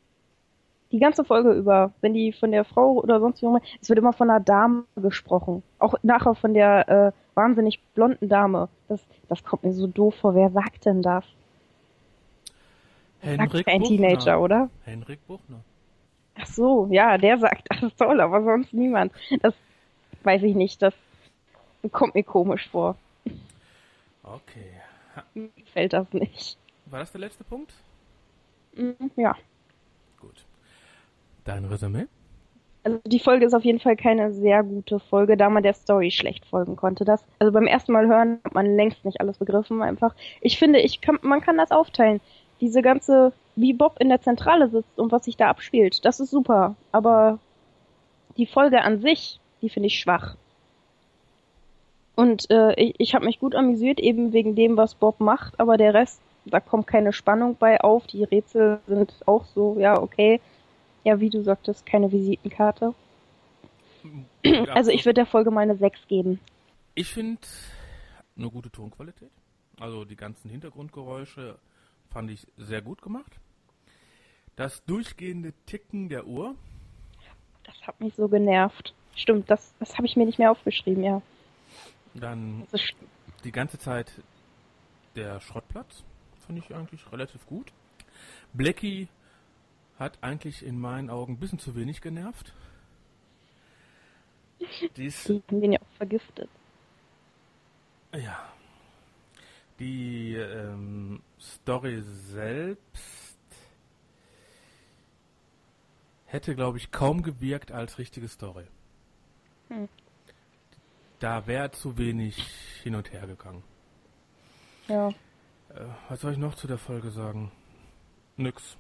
Die 0.95 1.01
ganze 1.01 1.25
Folge 1.25 1.51
über, 1.51 1.91
wenn 2.03 2.15
die 2.15 2.33
von 2.33 2.53
der 2.53 2.65
Frau 2.65 2.93
oder 2.93 3.19
sonst 3.19 3.43
wie 3.43 3.49
es 3.83 3.89
wird 3.89 3.99
immer 3.99 4.13
von 4.13 4.31
einer 4.31 4.39
Dame 4.39 4.85
gesprochen. 4.95 5.65
Auch 5.81 5.97
nachher 6.05 6.37
von 6.37 6.55
der 6.55 6.89
äh, 6.89 7.13
wahnsinnig 7.35 7.83
blonden 7.95 8.29
Dame. 8.29 8.69
Das, 8.87 9.05
das 9.29 9.43
kommt 9.43 9.65
mir 9.65 9.73
so 9.73 9.89
doof 9.89 10.15
vor. 10.15 10.37
Wer 10.37 10.51
sagt 10.51 10.87
denn 10.87 11.03
das? 11.03 11.25
sagt 13.25 13.65
kein 13.65 13.83
Teenager, 13.83 14.41
oder? 14.41 14.71
Henrik 14.85 15.19
Buchner. 15.27 15.65
Ach 16.37 16.47
so, 16.47 16.87
ja, 16.93 17.19
der 17.19 17.39
sagt 17.39 17.67
das 17.81 17.97
toll, 17.97 18.21
aber 18.21 18.45
sonst 18.45 18.73
niemand. 18.73 19.13
Das 19.43 19.55
weiß 20.23 20.45
ich 20.45 20.55
nicht. 20.55 20.81
Das 20.81 20.95
kommt 21.91 22.15
mir 22.15 22.23
komisch 22.23 22.69
vor. 22.69 22.95
Okay. 24.23 24.71
Mir 25.35 25.49
gefällt 25.57 25.93
das 25.93 26.13
nicht. 26.13 26.57
war 26.87 27.01
das 27.01 27.11
der 27.11 27.21
letzte 27.21 27.43
Punkt? 27.43 27.73
Mhm, 28.77 29.11
Ja. 29.17 29.35
Gut. 30.21 30.45
Dein 31.45 31.65
Resümee? 31.67 32.07
Also 32.85 33.01
die 33.07 33.19
Folge 33.19 33.47
ist 33.47 33.55
auf 33.55 33.65
jeden 33.65 33.81
Fall 33.81 33.97
keine 33.97 34.33
sehr 34.33 34.63
gute 34.63 35.01
Folge, 35.01 35.39
da 35.39 35.49
man 35.49 35.63
der 35.63 35.73
Story 35.73 36.11
schlecht 36.11 36.45
folgen 36.45 36.77
konnte. 36.77 37.05
Das, 37.05 37.25
also 37.39 37.51
beim 37.53 37.67
ersten 37.67 37.93
Mal 37.93 38.07
hören 38.07 38.41
hat 38.45 38.55
man 38.55 38.77
längst 38.77 39.05
nicht 39.05 39.21
alles 39.21 39.39
begriffen. 39.39 39.81
Einfach, 39.81 40.15
ich 40.43 40.59
finde, 40.59 40.81
ich 40.81 41.01
kann, 41.01 41.19
man 41.23 41.41
kann 41.41 41.57
das 41.57 41.71
aufteilen. 41.71 42.21
Diese 42.61 42.83
ganze, 42.83 43.33
wie 43.57 43.73
Bob 43.73 43.97
in 44.01 44.11
der 44.11 44.21
Zentrale 44.21 44.69
sitzt 44.69 44.99
und 44.99 45.13
was 45.13 45.25
sich 45.25 45.37
da 45.37 45.49
abspielt, 45.49 46.05
das 46.05 46.21
ist 46.21 46.31
super. 46.31 46.77
Aber 46.93 47.39
die 48.37 48.47
Folge 48.47 48.83
an 48.83 49.01
sich, 49.01 49.41
die 49.63 49.71
finde 49.71 49.87
ich 49.87 49.99
schwach. 49.99 50.37
Und 52.17 52.51
äh, 52.51 52.75
ich, 52.75 52.95
ich 52.99 53.15
habe 53.15 53.25
mich 53.25 53.41
gut 53.41 53.55
amüsiert, 53.55 53.99
eben 53.99 54.33
wegen 54.33 54.55
dem, 54.55 54.77
was 54.77 54.95
Bob 54.95 55.21
macht, 55.21 55.59
aber 55.59 55.79
der 55.79 55.95
Rest, 55.95 56.21
da 56.45 56.61
kommt 56.61 56.87
keine 56.87 57.13
Spannung 57.13 57.57
bei 57.59 57.81
auf. 57.81 58.07
Die 58.07 58.25
Rätsel 58.25 58.79
sind 58.87 59.15
auch 59.27 59.47
so, 59.47 59.77
ja, 59.79 60.01
okay. 60.01 60.41
Ja, 61.05 61.21
wie 61.21 61.31
du 61.31 61.43
sagtest, 61.43 61.87
keine 61.87 62.11
Visitenkarte. 62.11 62.95
Also 64.71 64.91
ich 64.91 65.05
würde 65.05 65.15
der 65.15 65.27
Folge 65.27 65.51
mal 65.51 65.61
eine 65.61 65.77
6 65.77 66.09
geben. 66.09 66.41
Ich 66.95 67.09
finde 67.09 67.41
eine 68.37 68.51
gute 68.51 68.71
Tonqualität. 68.71 69.31
Also 69.79 70.05
die 70.05 70.17
ganzen 70.17 70.51
Hintergrundgeräusche 70.51 71.59
fand 72.11 72.31
ich 72.31 72.47
sehr 72.57 72.83
gut 72.83 73.03
gemacht. 73.03 73.39
Das 74.57 74.85
durchgehende 74.85 75.53
Ticken 75.67 76.09
der 76.09 76.27
Uhr. 76.27 76.55
Das 77.65 77.75
hat 77.87 78.01
mich 78.01 78.15
so 78.15 78.29
genervt. 78.29 78.95
Stimmt, 79.17 79.51
das, 79.51 79.75
das 79.79 79.97
habe 79.97 80.07
ich 80.07 80.17
mir 80.17 80.27
nicht 80.27 80.39
mehr 80.39 80.51
aufgeschrieben, 80.51 81.03
ja. 81.03 81.23
Dann 82.15 82.67
ist, 82.73 82.95
die 83.43 83.53
ganze 83.53 83.79
Zeit 83.79 84.13
der 85.17 85.41
Schrottplatz. 85.41 86.05
Fand 86.47 86.59
ich 86.59 86.75
eigentlich 86.75 87.11
relativ 87.11 87.47
gut. 87.47 87.73
Blackie 88.53 89.09
hat 89.99 90.19
eigentlich 90.23 90.65
in 90.65 90.79
meinen 90.79 91.11
Augen 91.11 91.35
ein 91.35 91.39
bisschen 91.39 91.59
zu 91.59 91.75
wenig 91.75 92.01
genervt. 92.01 92.53
Die 94.97 95.07
ist 95.07 95.29
die 95.29 95.43
den 95.51 95.73
ja 95.73 95.81
auch 95.81 95.97
vergiftet. 95.97 96.49
Ja. 98.13 98.53
Die 99.79 100.35
ähm, 100.35 101.23
Story 101.41 102.03
selbst 102.03 103.39
hätte, 106.27 106.55
glaube 106.55 106.79
ich, 106.79 106.91
kaum 106.91 107.23
gewirkt 107.23 107.73
als 107.73 107.99
richtige 107.99 108.29
Story. 108.29 108.65
Hm. 109.69 109.89
Da 111.19 111.47
wäre 111.47 111.71
zu 111.71 111.97
wenig 111.99 112.37
hin 112.83 112.95
und 112.95 113.13
her 113.13 113.27
gegangen. 113.27 113.63
Ja. 114.89 115.09
Äh, 115.09 115.87
was 116.09 116.21
soll 116.21 116.33
ich 116.33 116.39
noch 116.39 116.55
zu 116.55 116.67
der 116.67 116.79
Folge 116.79 117.11
sagen? 117.11 117.51
Nix. 118.37 118.77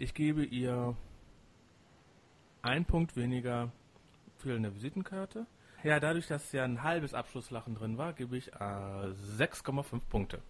Ich 0.00 0.14
gebe 0.14 0.42
ihr 0.42 0.96
ein 2.62 2.86
Punkt 2.86 3.16
weniger 3.16 3.70
für 4.38 4.54
eine 4.54 4.74
Visitenkarte. 4.74 5.44
Ja, 5.82 6.00
dadurch, 6.00 6.26
dass 6.26 6.52
ja 6.52 6.64
ein 6.64 6.82
halbes 6.82 7.12
Abschlusslachen 7.12 7.74
drin 7.74 7.98
war, 7.98 8.14
gebe 8.14 8.34
ich 8.38 8.48
äh, 8.48 8.54
6,5 8.56 10.00
Punkte. 10.08 10.40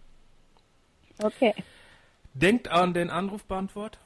Okay. 1.21 1.53
Denkt 2.33 2.69
an 2.69 2.93
den 2.93 3.09
Anrufbeantwort. 3.09 3.99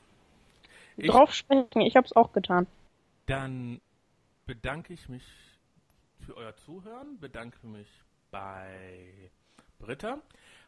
Ich, 0.98 1.12
Drauf 1.12 1.32
sprechen, 1.32 1.82
ich 1.82 1.96
habe 1.96 2.08
es 2.08 2.16
auch 2.16 2.34
getan. 2.34 2.66
Dann 3.28 3.82
bedanke 4.48 4.94
ich 4.94 5.10
mich 5.10 5.26
für 6.26 6.36
euer 6.38 6.56
Zuhören, 6.56 7.20
bedanke 7.20 7.68
mich 7.68 7.88
bei 8.32 9.30
Britta 9.78 10.18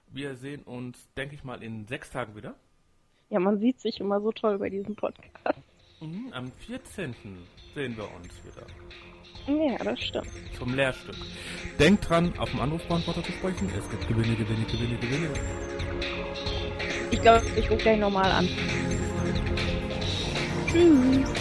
Wir 0.06 0.36
sehen 0.36 0.62
uns, 0.62 1.12
denke 1.16 1.34
ich 1.34 1.44
mal, 1.44 1.64
in 1.64 1.88
sechs 1.88 2.12
Tagen 2.12 2.36
wieder. 2.36 2.54
Ja, 3.30 3.40
man 3.40 3.60
sieht 3.60 3.80
sich 3.80 4.00
immer 4.00 4.22
so 4.22 4.32
toll 4.32 4.58
bei 4.58 4.70
diesem 4.70 4.96
Podcast. 4.96 5.60
Mhm, 6.00 6.32
am 6.32 6.52
14. 6.66 7.14
sehen 7.76 7.98
wir 7.98 8.06
uns 8.16 8.30
wieder. 8.44 8.66
Ja, 9.48 9.78
das 9.84 10.00
stimmt. 10.00 10.28
Zum 10.58 10.74
Lehrstück. 10.74 11.16
Denkt 11.80 12.10
dran, 12.10 12.34
auf 12.38 12.52
dem 12.52 12.60
Anrufbeantworter 12.60 13.24
zu 13.24 13.32
sprechen. 13.32 13.70
Es 13.78 13.90
gibt 13.90 14.08
Gewinne, 14.08 14.36
Gewinne, 14.36 14.66
Gewinne, 14.66 14.98
Gewinne. 14.98 15.30
Ich 17.12 17.22
glaube, 17.22 17.46
ich 17.56 17.70
rufe 17.70 17.82
gleich 17.82 18.00
nochmal 18.00 18.32
an. 18.32 18.48
Tschüss. 20.68 21.37